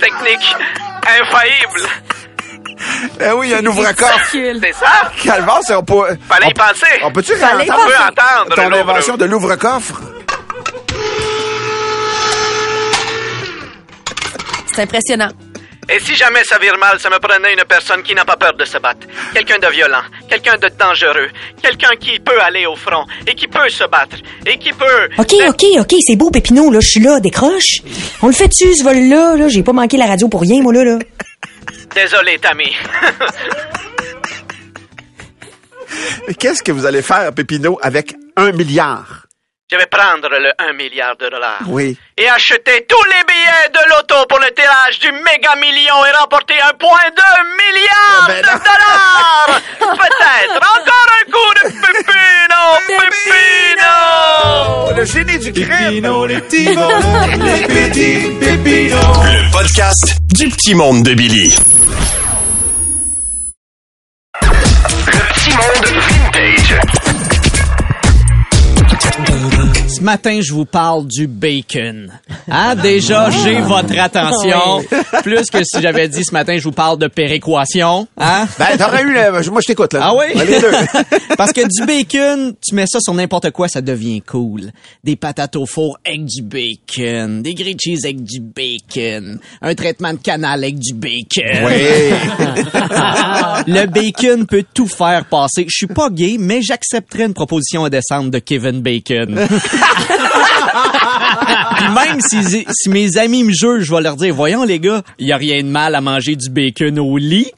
Technique 0.00 0.56
infaillible. 1.06 1.88
Ben 3.18 3.32
oui, 3.34 3.48
il 3.48 3.50
y 3.50 3.54
a 3.54 3.58
un 3.58 3.66
ouvre-coffre. 3.66 4.28
C'est 4.30 4.72
ça? 4.72 5.10
Calvas, 5.22 5.60
on 5.70 5.82
peut... 5.82 6.16
Fallait 6.28 6.46
y 6.46 6.50
on- 6.50 6.52
penser. 6.52 6.86
On 7.02 7.12
peut-tu 7.12 7.32
entendre 7.34 8.54
ton 8.54 8.72
invention 8.72 9.16
de 9.16 9.24
l'ouvre-coffre? 9.26 10.00
C'est 14.72 14.82
impressionnant. 14.82 15.30
Et 15.92 15.98
si 15.98 16.14
jamais 16.14 16.44
ça 16.44 16.56
vire 16.58 16.78
mal, 16.78 17.00
ça 17.00 17.10
me 17.10 17.18
prenait 17.18 17.52
une 17.52 17.64
personne 17.64 18.02
qui 18.04 18.14
n'a 18.14 18.24
pas 18.24 18.36
peur 18.36 18.54
de 18.54 18.64
se 18.64 18.78
battre. 18.78 19.08
Quelqu'un 19.34 19.58
de 19.58 19.66
violent, 19.72 20.02
quelqu'un 20.28 20.56
de 20.56 20.68
dangereux, 20.78 21.28
quelqu'un 21.60 21.96
qui 21.98 22.20
peut 22.20 22.40
aller 22.40 22.64
au 22.64 22.76
front 22.76 23.04
et 23.26 23.34
qui 23.34 23.48
peut 23.48 23.68
se 23.68 23.82
battre 23.88 24.16
et 24.46 24.56
qui 24.56 24.70
peut... 24.72 25.08
OK, 25.18 25.34
OK, 25.48 25.64
OK, 25.80 25.94
c'est 26.06 26.14
beau, 26.14 26.30
Pépino, 26.30 26.70
là, 26.70 26.78
je 26.78 26.88
suis 26.88 27.00
là, 27.00 27.18
décroche. 27.18 27.80
On 28.22 28.28
le 28.28 28.32
fait 28.32 28.46
dessus, 28.46 28.76
ce 28.76 28.84
vol-là, 28.84 29.34
là, 29.36 29.48
j'ai 29.48 29.64
pas 29.64 29.72
manqué 29.72 29.96
la 29.96 30.06
radio 30.06 30.28
pour 30.28 30.42
rien, 30.42 30.62
moi, 30.62 30.72
là, 30.72 30.84
là. 30.84 30.98
Désolé, 31.94 32.38
Tammy. 32.38 32.72
Qu'est-ce 36.38 36.62
que 36.62 36.70
vous 36.70 36.86
allez 36.86 37.02
faire, 37.02 37.32
Pépino, 37.32 37.80
avec 37.82 38.14
un 38.36 38.52
milliard? 38.52 39.19
Je 39.72 39.76
vais 39.76 39.86
prendre 39.86 40.28
le 40.28 40.50
1 40.58 40.72
milliard 40.72 41.16
de 41.16 41.28
dollars. 41.28 41.60
Oui. 41.68 41.96
Et 42.18 42.28
acheter 42.28 42.84
tous 42.88 43.04
les 43.04 43.22
billets 43.24 43.68
de 43.72 43.78
l'auto 43.88 44.26
pour 44.28 44.40
le 44.40 44.50
tirage 44.52 44.98
du 44.98 45.12
méga 45.12 45.54
million 45.60 46.04
et 46.06 46.10
remporter 46.18 46.54
1,2 46.54 46.58
milliard 47.54 48.26
Ben 48.26 48.42
de 48.42 48.46
dollars. 48.46 49.60
Peut-être 49.78 50.56
encore 50.56 51.08
un 51.20 51.24
coup 51.30 51.54
de 51.54 51.62
pépino, 51.70 52.62
pépino. 52.88 53.94
Le 54.96 55.04
génie 55.04 55.38
du 55.38 55.52
crime! 55.52 55.68
Pépino, 55.68 56.26
les 56.26 56.40
petits 56.40 56.74
les 57.44 57.62
petits 57.68 58.30
pépinos. 58.40 59.22
Le 59.22 59.52
podcast 59.52 60.16
du 60.32 60.48
petit 60.48 60.74
monde 60.74 61.04
de 61.04 61.14
Billy. 61.14 61.54
Le 64.42 64.48
petit 65.32 65.50
monde 65.50 65.86
vintage. 65.86 66.09
Ce 69.90 70.02
matin, 70.02 70.38
je 70.40 70.52
vous 70.52 70.66
parle 70.66 71.08
du 71.08 71.26
bacon. 71.26 72.12
Hein? 72.48 72.76
Déjà, 72.76 73.28
j'ai 73.28 73.60
votre 73.60 73.98
attention. 73.98 74.84
Plus 75.24 75.50
que 75.50 75.64
si 75.64 75.82
j'avais 75.82 76.06
dit 76.06 76.22
ce 76.24 76.32
matin, 76.32 76.56
je 76.56 76.62
vous 76.62 76.70
parle 76.70 76.96
de 76.96 77.08
péréquation. 77.08 78.06
Hein? 78.16 78.46
Ben, 78.56 78.76
t'aurais 78.78 79.02
eu 79.02 79.12
le... 79.12 79.50
Moi, 79.50 79.60
je 79.60 79.66
t'écoute, 79.66 79.92
là. 79.92 80.00
Ah 80.04 80.14
oui? 80.14 80.26
Ben, 80.36 80.46
les 80.46 80.60
deux. 80.60 80.70
Parce 81.36 81.52
que 81.52 81.62
du 81.62 81.84
bacon, 81.84 82.54
tu 82.64 82.76
mets 82.76 82.86
ça 82.86 83.00
sur 83.00 83.14
n'importe 83.14 83.50
quoi, 83.50 83.66
ça 83.66 83.80
devient 83.80 84.20
cool. 84.20 84.70
Des 85.02 85.16
patates 85.16 85.56
au 85.56 85.66
four 85.66 85.98
avec 86.06 86.24
du 86.24 86.42
bacon, 86.42 87.42
des 87.42 87.54
grilled 87.54 87.80
cheese 87.80 88.04
avec 88.04 88.22
du 88.22 88.38
bacon, 88.40 89.40
un 89.60 89.74
traitement 89.74 90.12
de 90.12 90.18
canal 90.18 90.62
avec 90.62 90.78
du 90.78 90.94
bacon. 90.94 91.66
Oui. 91.66 91.72
Le 93.66 93.86
bacon 93.86 94.46
peut 94.46 94.64
tout 94.72 94.86
faire 94.86 95.24
passer. 95.24 95.64
Je 95.68 95.76
suis 95.76 95.86
pas 95.88 96.10
gay, 96.10 96.36
mais 96.38 96.62
j'accepterais 96.62 97.24
une 97.24 97.34
proposition 97.34 97.84
indécente 97.84 98.30
de 98.30 98.38
Kevin 98.38 98.82
Bacon. 98.82 99.48
Puis 101.76 101.88
même 101.88 102.20
si, 102.20 102.64
si 102.70 102.88
mes 102.88 103.16
amis 103.16 103.44
me 103.44 103.52
jugent, 103.52 103.84
je 103.84 103.94
vais 103.94 104.00
leur 104.02 104.16
dire, 104.16 104.34
voyons 104.34 104.64
les 104.64 104.80
gars, 104.80 105.02
il 105.18 105.28
y 105.28 105.32
a 105.32 105.36
rien 105.36 105.62
de 105.62 105.68
mal 105.68 105.94
à 105.94 106.00
manger 106.00 106.34
du 106.36 106.50
bacon 106.50 106.98
au 106.98 107.16
lit. 107.16 107.50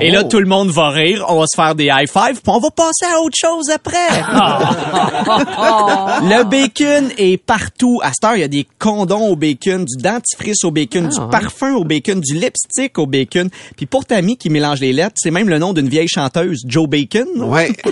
Et 0.00 0.10
là, 0.10 0.22
Oh. 0.24 0.28
tout 0.30 0.40
le 0.40 0.46
monde 0.46 0.70
va 0.70 0.88
rire, 0.88 1.22
on 1.28 1.38
va 1.38 1.44
se 1.46 1.54
faire 1.54 1.74
des 1.74 1.90
high 1.92 2.08
five, 2.10 2.40
puis 2.40 2.42
on 2.46 2.58
va 2.60 2.70
passer 2.70 3.04
à 3.14 3.20
autre 3.20 3.36
chose 3.38 3.68
après. 3.68 4.08
Le 6.22 6.44
bacon 6.44 7.10
est 7.18 7.36
partout. 7.36 8.00
À 8.02 8.10
cette 8.14 8.24
heure, 8.24 8.34
il 8.36 8.40
y 8.40 8.44
a 8.44 8.48
des 8.48 8.66
condoms 8.78 9.28
au 9.28 9.36
bacon, 9.36 9.84
du 9.84 10.02
dentifrice 10.02 10.64
au 10.64 10.70
bacon, 10.70 11.10
du 11.10 11.20
parfum 11.30 11.74
au 11.74 11.84
bacon, 11.84 12.22
du 12.22 12.32
lipstick 12.32 12.98
au 12.98 13.04
bacon. 13.06 13.50
Puis 13.76 13.84
pour 13.84 14.06
Tammy 14.06 14.38
qui 14.38 14.48
mélange 14.48 14.80
les 14.80 14.94
lettres, 14.94 15.16
c'est 15.16 15.30
même 15.30 15.50
le 15.50 15.58
nom 15.58 15.74
d'une 15.74 15.90
vieille 15.90 16.08
chanteuse, 16.08 16.62
Joe 16.66 16.88
Bacon. 16.88 17.26
Ouais. 17.36 17.70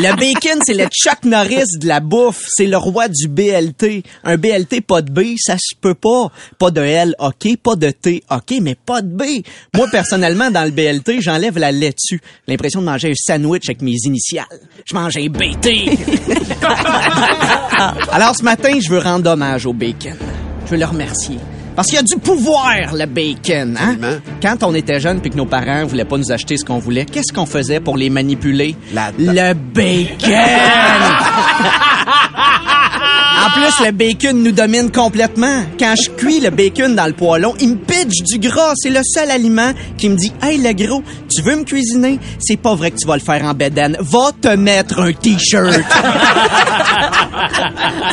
Le 0.00 0.14
bacon, 0.14 0.60
c'est 0.64 0.74
le 0.74 0.84
Chuck 0.84 1.24
Norris 1.24 1.76
de 1.80 1.88
la 1.88 1.98
bouffe. 1.98 2.44
C'est 2.54 2.68
le 2.68 2.76
roi 2.76 3.08
du 3.08 3.26
BLT. 3.26 4.04
Un 4.22 4.36
BLT 4.36 4.80
pas 4.80 5.02
de 5.02 5.10
B, 5.10 5.34
ça 5.36 5.56
se 5.58 5.74
peut 5.74 5.96
pas. 5.96 6.30
Pas 6.56 6.70
de 6.70 6.80
L, 6.80 7.16
OK. 7.18 7.56
Pas 7.60 7.74
de 7.74 7.90
T, 7.90 8.22
OK. 8.30 8.54
Mais 8.62 8.76
pas 8.76 9.02
de 9.02 9.08
B. 9.08 9.42
Moi, 9.74 9.88
personnellement, 9.90 10.52
dans 10.52 10.62
le 10.62 10.70
BLT, 10.70 11.20
j'enlève 11.20 11.58
la 11.58 11.72
laitue. 11.72 12.20
L'impression 12.46 12.80
de 12.80 12.86
manger 12.86 13.10
un 13.10 13.14
sandwich 13.16 13.68
avec 13.68 13.82
mes 13.82 13.96
initiales. 14.04 14.46
Je 14.84 14.94
mange 14.94 15.16
un 15.16 15.26
BT. 15.26 15.98
Alors, 18.12 18.36
ce 18.36 18.44
matin, 18.44 18.78
je 18.80 18.88
veux 18.90 19.00
rendre 19.00 19.32
hommage 19.32 19.66
au 19.66 19.72
bacon. 19.72 20.16
Je 20.66 20.70
veux 20.70 20.78
le 20.78 20.86
remercier. 20.86 21.38
Parce 21.78 21.90
qu'il 21.90 21.94
y 21.94 22.00
a 22.00 22.02
du 22.02 22.16
pouvoir, 22.16 22.92
le 22.92 23.06
bacon. 23.06 23.78
Hein? 23.80 24.18
Quand 24.42 24.64
on 24.64 24.74
était 24.74 24.98
jeune 24.98 25.20
puis 25.20 25.30
que 25.30 25.36
nos 25.36 25.46
parents 25.46 25.86
voulaient 25.86 26.04
pas 26.04 26.18
nous 26.18 26.32
acheter 26.32 26.56
ce 26.56 26.64
qu'on 26.64 26.80
voulait, 26.80 27.04
qu'est-ce 27.04 27.32
qu'on 27.32 27.46
faisait 27.46 27.78
pour 27.78 27.96
les 27.96 28.10
manipuler? 28.10 28.74
le 29.16 29.52
bacon! 29.54 30.28
En 33.48 33.52
plus, 33.52 33.84
le 33.86 33.92
bacon 33.92 34.42
nous 34.42 34.52
domine 34.52 34.90
complètement. 34.90 35.62
Quand 35.78 35.94
je 35.96 36.10
cuis 36.10 36.40
le 36.40 36.50
bacon 36.50 36.94
dans 36.94 37.06
le 37.06 37.14
poêlon, 37.14 37.54
il 37.60 37.70
me 37.70 37.76
pitch 37.76 38.22
du 38.24 38.38
gras. 38.38 38.72
C'est 38.76 38.90
le 38.90 39.00
seul 39.02 39.30
aliment 39.30 39.72
qui 39.96 40.10
me 40.10 40.16
dit 40.16 40.30
Hey, 40.42 40.58
le 40.58 40.72
gros, 40.74 41.02
tu 41.34 41.40
veux 41.42 41.56
me 41.56 41.64
cuisiner? 41.64 42.18
C'est 42.38 42.58
pas 42.58 42.74
vrai 42.74 42.90
que 42.90 42.98
tu 42.98 43.06
vas 43.06 43.14
le 43.14 43.22
faire 43.22 43.42
en 43.44 43.54
bedaine. 43.54 43.96
Va 44.00 44.32
te 44.38 44.48
mettre 44.48 45.00
un 45.00 45.12
T-shirt. 45.12 45.80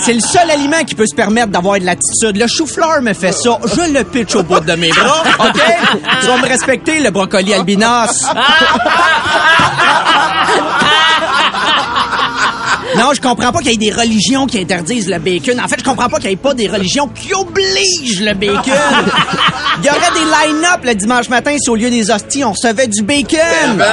C'est 0.03 0.13
le 0.13 0.21
seul 0.21 0.49
aliment 0.49 0.83
qui 0.85 0.95
peut 0.95 1.07
se 1.07 1.15
permettre 1.15 1.49
d'avoir 1.49 1.79
de 1.79 1.85
l'attitude. 1.85 2.37
Le 2.37 2.47
chou-fleur 2.47 3.01
me 3.01 3.13
fait 3.13 3.33
ça. 3.33 3.59
Je 3.63 3.91
le 3.91 4.03
pitch 4.05 4.35
au 4.35 4.43
bout 4.43 4.61
de 4.61 4.73
mes 4.73 4.91
bras. 4.91 5.23
OK? 5.39 5.61
Tu 6.21 6.27
vas 6.27 6.37
me 6.37 6.47
respecter, 6.47 6.99
le 6.99 7.11
brocoli 7.11 7.53
albinos. 7.53 8.25
Non, 12.97 13.11
je 13.13 13.21
comprends 13.21 13.51
pas 13.51 13.59
qu'il 13.59 13.71
y 13.71 13.73
ait 13.73 13.77
des 13.77 13.91
religions 13.91 14.47
qui 14.47 14.59
interdisent 14.59 15.09
le 15.09 15.19
bacon. 15.19 15.59
En 15.59 15.67
fait, 15.67 15.79
je 15.79 15.83
comprends 15.83 16.09
pas 16.09 16.19
qu'il 16.19 16.29
y 16.29 16.33
ait 16.33 16.37
pas 16.37 16.53
des 16.53 16.67
religions 16.67 17.07
qui 17.07 17.33
obligent 17.33 18.21
le 18.21 18.33
bacon. 18.33 18.55
Il 19.79 19.85
y 19.85 19.89
aurait 19.89 19.99
des 20.13 20.53
line-up 20.53 20.85
le 20.85 20.95
dimanche 20.95 21.27
matin 21.27 21.55
si 21.59 21.69
au 21.69 21.75
lieu 21.75 21.89
des 21.89 22.09
hosties, 22.09 22.45
on 22.45 22.53
recevait 22.53 22.87
du 22.87 23.03
bacon. 23.03 23.83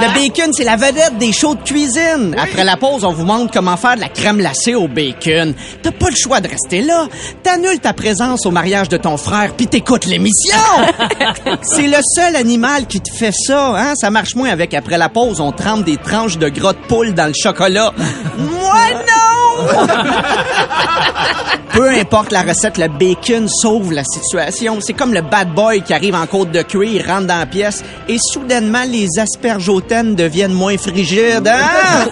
Le 0.00 0.14
bacon, 0.14 0.52
c'est 0.52 0.64
la 0.64 0.76
vedette 0.76 1.18
des 1.18 1.32
shows 1.32 1.56
de 1.56 1.62
cuisine. 1.62 2.36
Après 2.40 2.64
la 2.64 2.76
pause, 2.76 3.04
on 3.04 3.12
vous 3.12 3.24
montre 3.24 3.52
comment 3.52 3.76
faire 3.76 3.96
de 3.96 4.00
la 4.00 4.08
crème 4.08 4.38
glacée 4.38 4.76
au 4.76 4.86
bacon. 4.86 5.52
T'as 5.82 5.90
pas 5.90 6.10
le 6.10 6.16
choix 6.16 6.40
de 6.40 6.48
rester 6.48 6.82
là. 6.82 7.08
T'annules 7.42 7.80
ta 7.80 7.92
présence 7.92 8.46
au 8.46 8.52
mariage 8.52 8.88
de 8.88 8.96
ton 8.96 9.16
frère 9.16 9.52
puis 9.56 9.66
t'écoutes 9.66 10.06
l'émission. 10.06 10.56
c'est 11.62 11.88
le 11.88 11.98
seul 12.14 12.36
animal 12.36 12.86
qui 12.86 13.00
te 13.00 13.12
fait 13.12 13.32
ça, 13.32 13.74
hein? 13.76 13.94
Ça 13.96 14.10
marche 14.10 14.36
moins 14.36 14.50
avec 14.50 14.74
après 14.74 14.96
la 14.96 15.08
pause, 15.08 15.40
on 15.40 15.50
trempe 15.50 15.84
des 15.84 15.96
tranches 15.96 16.38
de 16.38 16.48
gras 16.48 16.72
de 16.72 16.78
poule 16.86 17.14
dans 17.14 17.26
le 17.26 17.34
chocolat. 17.34 17.87
Moi 18.38 18.90
non! 18.92 19.66
Peu 21.72 21.90
importe 21.90 22.32
la 22.32 22.42
recette, 22.42 22.78
le 22.78 22.88
bacon 22.88 23.46
sauve 23.48 23.92
la 23.92 24.02
situation. 24.02 24.78
C'est 24.80 24.94
comme 24.94 25.14
le 25.14 25.20
bad 25.20 25.52
boy 25.54 25.82
qui 25.82 25.92
arrive 25.94 26.14
en 26.14 26.26
côte 26.26 26.50
de 26.50 26.62
cuir, 26.62 27.06
rentre 27.06 27.26
dans 27.26 27.38
la 27.38 27.46
pièce 27.46 27.84
et 28.08 28.18
soudainement 28.18 28.84
les 28.88 29.06
asperges 29.18 29.68
hautaines 29.68 30.14
deviennent 30.16 30.52
moins 30.54 30.76
frigides. 30.76 31.46
hein? 31.48 32.08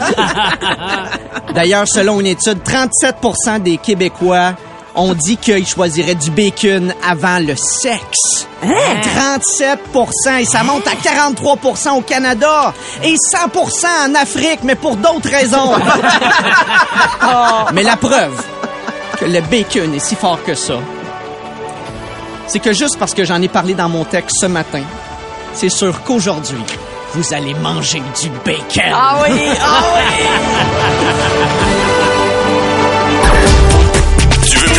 D'ailleurs, 1.55 1.89
selon 1.89 2.21
une 2.21 2.27
étude, 2.27 2.59
37% 2.65 3.63
des 3.63 3.79
Québécois 3.79 4.53
ont 4.97 5.15
dit 5.15 5.37
qu'ils 5.37 5.67
choisiraient 5.67 6.15
du 6.15 6.31
bacon 6.31 6.95
avant 7.07 7.39
le 7.39 7.55
sexe. 7.55 8.49
37% 8.63 10.41
et 10.41 10.45
ça 10.45 10.63
monte 10.65 10.87
à 10.87 10.95
43% 10.95 11.91
au 11.99 12.01
Canada 12.01 12.73
et 13.03 13.15
100% 13.15 13.87
en 14.09 14.15
Afrique, 14.15 14.61
mais 14.65 14.75
pour 14.75 14.97
d'autres 14.97 15.31
raisons. 15.31 15.75
Mais 17.73 17.83
la 17.83 17.97
preuve 17.97 18.43
que 19.19 19.27
le 19.27 19.41
bacon 19.43 19.95
est 19.95 19.99
si 19.99 20.15
fort 20.17 20.43
que 20.43 20.55
ça, 20.55 20.79
c'est 22.47 22.61
que 22.61 22.73
juste 22.73 22.99
parce 22.99 23.15
que 23.15 23.25
j'en 23.25 23.43
ai 23.43 23.49
parlé 23.49 23.75
dans 23.75 23.89
mon 23.89 24.05
texte 24.05 24.39
ce 24.41 24.47
matin, 24.47 24.83
c'est 25.53 25.69
sûr 25.69 26.03
qu'aujourd'hui, 26.03 26.65
vous 27.15 27.35
allez 27.35 27.55
manger 27.55 28.03
du 28.21 28.31
bacon. 28.45 28.93
Ah 28.93 29.19
oui, 29.23 29.41
ah 29.61 29.83